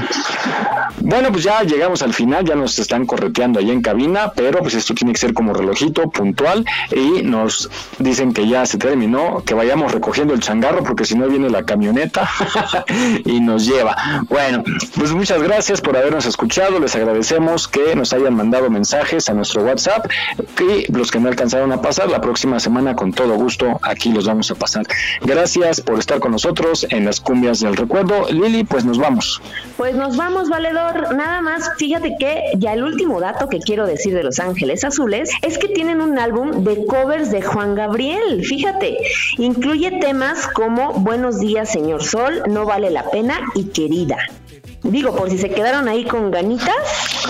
Bueno, 1.08 1.32
pues 1.32 1.45
ya 1.45 1.64
llegamos 1.64 2.01
al 2.01 2.14
final, 2.14 2.43
ya 2.43 2.55
nos 2.55 2.78
están 2.80 3.05
correteando 3.05 3.60
ahí 3.60 3.72
en 3.72 3.82
cabina, 3.82 4.34
pero 4.36 4.60
pues 4.60 4.74
esto 4.74 4.93
tiene 4.93 5.14
que 5.14 5.20
ser 5.20 5.34
como 5.34 5.53
relojito 5.53 6.10
puntual 6.10 6.66
y 6.91 7.24
nos 7.24 7.70
dicen 7.97 8.34
que 8.34 8.45
ya 8.45 8.66
se 8.66 8.78
terminó, 8.78 9.41
que 9.45 9.53
vayamos 9.53 9.93
recogiendo 9.93 10.34
el 10.34 10.41
changarro 10.41 10.84
porque 10.84 11.05
si 11.05 11.16
no 11.16 11.30
viene 11.30 11.49
la 11.49 11.64
camioneta 11.64 12.30
y 13.24 13.39
nos 13.39 13.66
lleva. 13.66 13.95
Bueno, 14.28 14.66
pues 14.97 15.14
muchas 15.14 15.41
gracias 15.41 15.80
por 15.80 15.95
habernos 15.95 16.26
escuchado, 16.26 16.78
les 16.78 16.93
agradecemos 16.93 17.70
que 17.70 17.95
nos 17.95 18.12
hayan 18.12 18.36
mandado 18.36 18.70
mensajes 18.70 19.30
a 19.30 19.34
nuestro 19.34 19.64
WhatsApp 19.64 20.12
y 20.60 20.91
los 20.91 21.10
que 21.10 21.22
no 21.22 21.30
alcanzaron 21.30 21.72
a 21.72 21.82
pasar, 21.82 22.10
la 22.10 22.20
próxima 22.20 22.60
semana 22.60 22.97
con 22.97 23.14
todo 23.14 23.36
gusto 23.36 23.80
aquí 23.82 24.12
los 24.12 24.28
vamos 24.28 24.51
a 24.51 24.55
pasar. 24.55 24.86
Gracias 25.22 25.80
por 25.80 25.99
estar 25.99 26.20
con 26.20 26.34
nosotros 26.34 26.86
en 26.89 27.05
las 27.05 27.22
cumbias 27.22 27.62
del 27.62 27.78
recuerdo. 27.78 28.28
Lili, 28.30 28.66
pues 28.66 28.84
nos 28.84 28.97
vamos. 28.97 29.41
Pues 29.78 29.95
nos 29.95 30.18
vamos, 30.18 30.49
valedor. 30.49 30.97
Nada 31.14 31.41
más, 31.41 31.72
fíjate 31.78 32.16
que 32.20 32.43
ya 32.58 32.74
el 32.74 32.84
último 32.84 33.20
dato 33.20 33.50
que 33.50 33.60
quiero 33.60 33.86
decir 33.86 34.14
de 34.14 34.24
Los 34.24 34.39
Ángeles 34.39 34.84
Azules 34.84 35.30
es 35.41 35.58
que 35.58 35.68
tienen 35.68 36.02
un 36.02 36.18
álbum 36.20 36.64
de 36.64 36.86
covers 36.86 37.32
de 37.32 37.41
Juan 37.41 37.76
Gabriel. 37.76 38.43
Fíjate, 38.45 38.98
incluye 39.38 40.00
temas 40.00 40.48
como 40.48 40.93
Buenos 40.93 41.39
días, 41.39 41.72
señor 41.72 42.04
Sol, 42.04 42.43
No 42.48 42.66
vale 42.66 42.89
la 42.89 43.10
pena 43.10 43.39
y 43.56 43.66
Querida. 43.66 44.18
Digo, 44.84 45.16
por 45.16 45.30
si 45.30 45.38
se 45.38 45.50
quedaron 45.50 45.88
ahí 45.88 46.06
con 46.06 46.32
ganitas, 46.32 46.76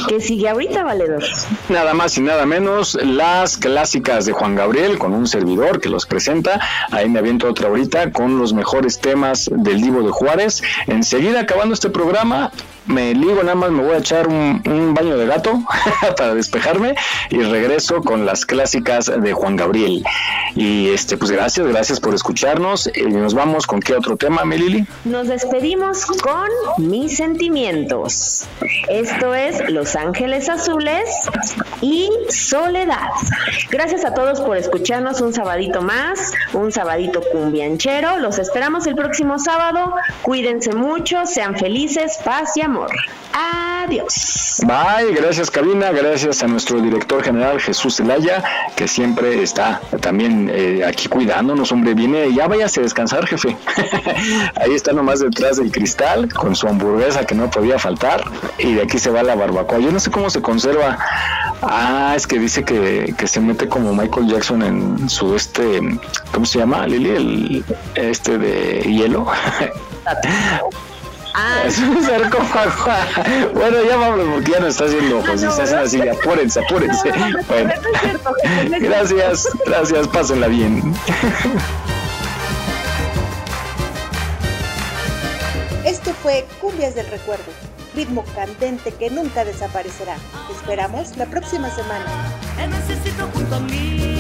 que 0.07 0.19
sigue 0.19 0.49
ahorita, 0.49 0.83
valedor. 0.83 1.23
Nada 1.69 1.93
más 1.93 2.17
y 2.17 2.21
nada 2.21 2.45
menos 2.45 2.95
las 3.01 3.57
clásicas 3.57 4.25
de 4.25 4.33
Juan 4.33 4.55
Gabriel 4.55 4.97
con 4.99 5.13
un 5.13 5.27
servidor 5.27 5.79
que 5.79 5.89
los 5.89 6.05
presenta. 6.05 6.59
Ahí 6.91 7.09
me 7.09 7.19
aviento 7.19 7.47
otra 7.47 7.69
ahorita 7.69 8.11
con 8.11 8.37
los 8.37 8.53
mejores 8.53 8.99
temas 8.99 9.49
del 9.51 9.81
Divo 9.81 10.03
de 10.03 10.11
Juárez. 10.11 10.61
Enseguida 10.87 11.41
acabando 11.41 11.73
este 11.73 11.89
programa, 11.89 12.51
me 12.87 13.13
ligo 13.13 13.43
nada 13.43 13.55
más, 13.55 13.71
me 13.71 13.83
voy 13.83 13.95
a 13.95 13.97
echar 13.97 14.27
un, 14.27 14.93
baño 14.93 15.17
de 15.17 15.25
gato 15.25 15.59
para 16.17 16.33
despejarme 16.33 16.95
y 17.29 17.41
regreso 17.41 18.01
con 18.01 18.25
las 18.25 18.45
clásicas 18.45 19.11
de 19.21 19.33
Juan 19.33 19.55
Gabriel. 19.55 20.03
Y 20.55 20.89
este, 20.89 21.17
pues 21.17 21.31
gracias, 21.31 21.67
gracias 21.67 21.99
por 21.99 22.15
escucharnos. 22.15 22.89
Y 22.95 23.03
nos 23.03 23.33
vamos 23.33 23.67
con 23.67 23.79
qué 23.79 23.93
otro 23.93 24.17
tema, 24.17 24.43
mi 24.45 24.57
Lili. 24.57 24.87
Nos 25.05 25.27
despedimos 25.27 26.05
con 26.05 26.47
mis 26.77 27.17
sentimientos. 27.17 28.45
Esto 28.89 29.33
es 29.35 29.69
Los 29.69 29.95
Ángeles 29.95 30.49
Azules 30.49 31.29
y 31.81 32.09
Soledad. 32.29 33.11
Gracias 33.69 34.05
a 34.05 34.13
todos 34.13 34.41
por 34.41 34.57
escucharnos 34.57 35.21
un 35.21 35.33
sabadito 35.33 35.81
más, 35.81 36.31
un 36.53 36.71
sabadito 36.71 37.21
cumbianchero. 37.31 38.17
Los 38.17 38.39
esperamos 38.39 38.87
el 38.87 38.95
próximo 38.95 39.37
sábado. 39.37 39.93
Cuídense 40.21 40.73
mucho, 40.73 41.25
sean 41.25 41.57
felices, 41.57 42.19
paz 42.23 42.55
y 42.55 42.61
amor. 42.61 42.76
Adiós. 43.33 44.61
Bye, 44.65 45.13
gracias 45.13 45.51
Cabina, 45.51 45.91
gracias 45.91 46.41
a 46.43 46.47
nuestro 46.47 46.81
director 46.81 47.23
general 47.23 47.59
Jesús 47.59 47.97
Zelaya, 47.97 48.43
que 48.75 48.87
siempre 48.87 49.43
está 49.43 49.79
también 50.01 50.49
eh, 50.51 50.83
aquí 50.85 51.07
cuidándonos, 51.07 51.71
hombre, 51.71 51.93
viene, 51.93 52.33
ya 52.33 52.47
váyase 52.47 52.79
a 52.79 52.83
descansar, 52.83 53.25
jefe. 53.27 53.55
Ahí 54.55 54.73
está 54.73 54.91
nomás 54.91 55.19
detrás 55.19 55.57
del 55.57 55.71
cristal, 55.71 56.33
con 56.33 56.55
su 56.55 56.67
hamburguesa 56.67 57.25
que 57.25 57.35
no 57.35 57.49
podía 57.49 57.77
faltar, 57.77 58.23
y 58.57 58.73
de 58.73 58.81
aquí 58.81 58.97
se 58.97 59.11
va 59.11 59.21
la 59.23 59.35
barbacoa. 59.35 59.79
Yo 59.79 59.91
no 59.91 59.99
sé 59.99 60.09
cómo 60.09 60.29
se 60.29 60.41
conserva. 60.41 60.97
Ah, 61.61 62.13
es 62.15 62.27
que 62.27 62.39
dice 62.39 62.63
que, 62.63 63.13
que 63.17 63.27
se 63.27 63.39
mete 63.39 63.67
como 63.69 63.93
Michael 63.93 64.27
Jackson 64.27 64.63
en 64.63 65.09
su 65.09 65.35
este, 65.35 65.79
¿cómo 66.33 66.45
se 66.45 66.59
llama, 66.59 66.87
Lili? 66.87 67.09
El 67.09 67.65
este 67.95 68.37
de 68.37 68.81
hielo. 68.81 69.27
Es 71.65 71.79
un 71.79 72.03
sarcófago. 72.03 72.91
Bueno, 73.53 73.77
ya 73.87 73.97
vamos 73.97 74.25
porque 74.33 74.51
ya 74.51 74.59
nos 74.59 74.69
está 74.69 74.85
haciendo 74.85 75.19
ojos. 75.19 75.35
y 75.35 75.51
se 75.51 75.61
hacen 75.61 75.77
así, 75.79 76.07
apúrense, 76.07 76.59
apúrense. 76.59 77.11
Bueno, 77.47 77.73
gracias, 78.79 79.47
gracias, 79.65 80.07
pásenla 80.07 80.47
bien. 80.47 80.93
Esto 85.85 86.11
fue 86.21 86.45
Cumbias 86.59 86.95
del 86.95 87.07
Recuerdo, 87.07 87.45
ritmo 87.95 88.23
candente 88.35 88.91
que 88.93 89.09
nunca 89.09 89.45
desaparecerá. 89.45 90.15
Te 90.47 90.53
esperamos 90.53 91.15
la 91.17 91.25
próxima 91.25 91.69
semana. 91.69 92.05
Te 92.57 92.67
necesito 92.67 93.27
junto 93.33 93.55
a 93.55 93.59
mí, 93.61 94.16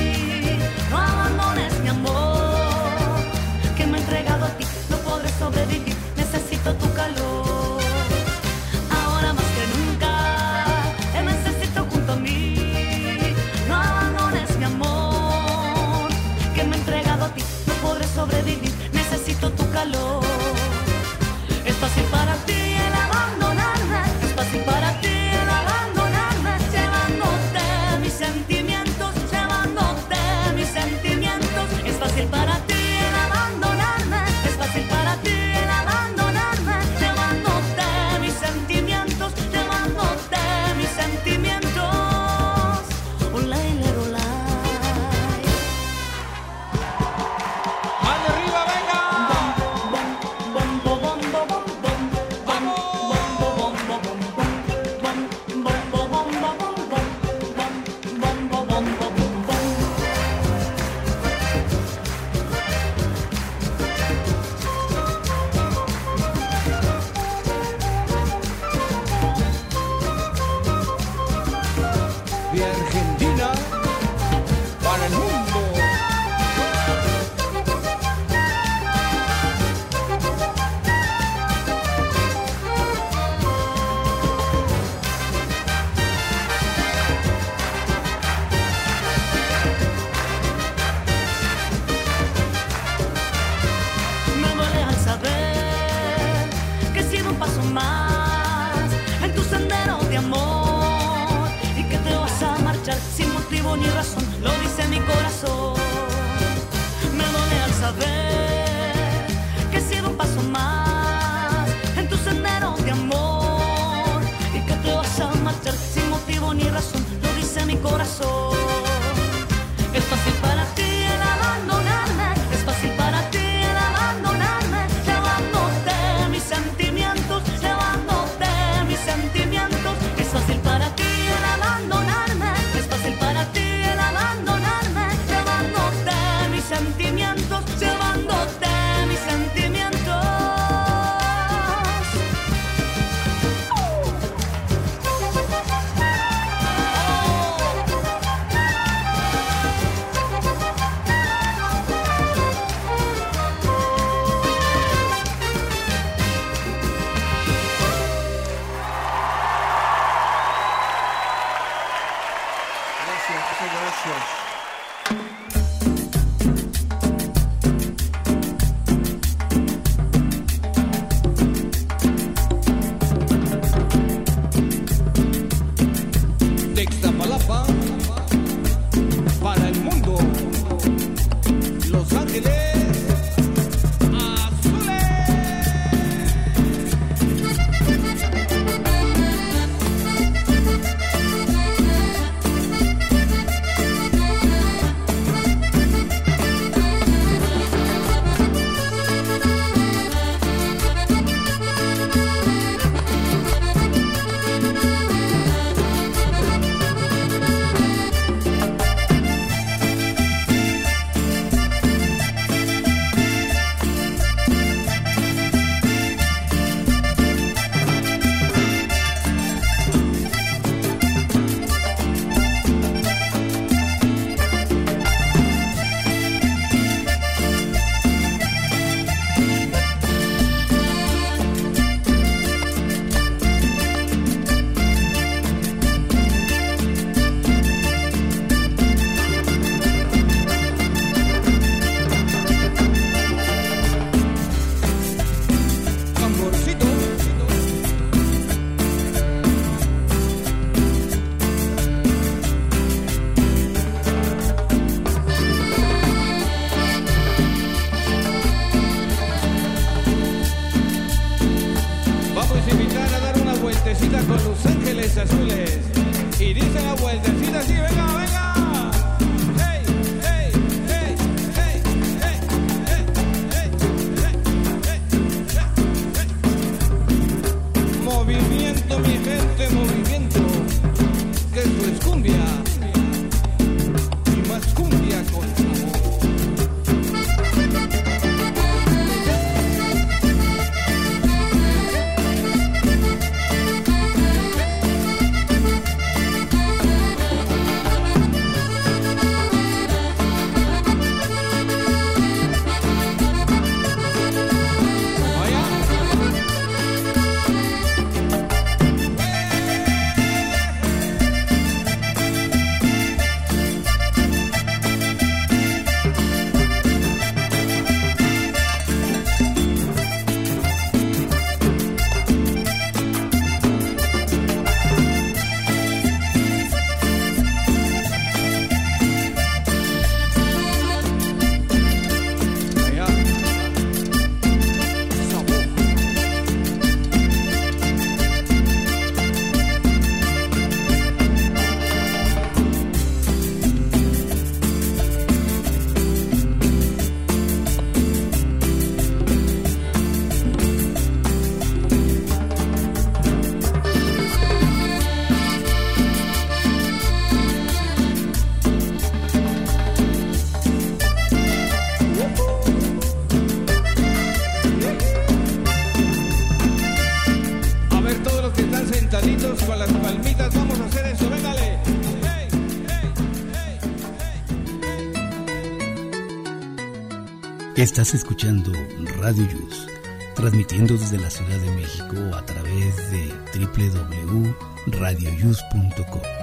Estás 377.87 378.13
escuchando 378.13 378.73
Radio 379.21 379.47
Yus, 379.49 379.87
transmitiendo 380.35 380.97
desde 380.97 381.17
la 381.19 381.29
Ciudad 381.29 381.57
de 381.57 381.71
México 381.71 382.17
a 382.35 382.45
través 382.45 383.11
de 383.11 383.33
www.radioyus.com. 383.55 386.36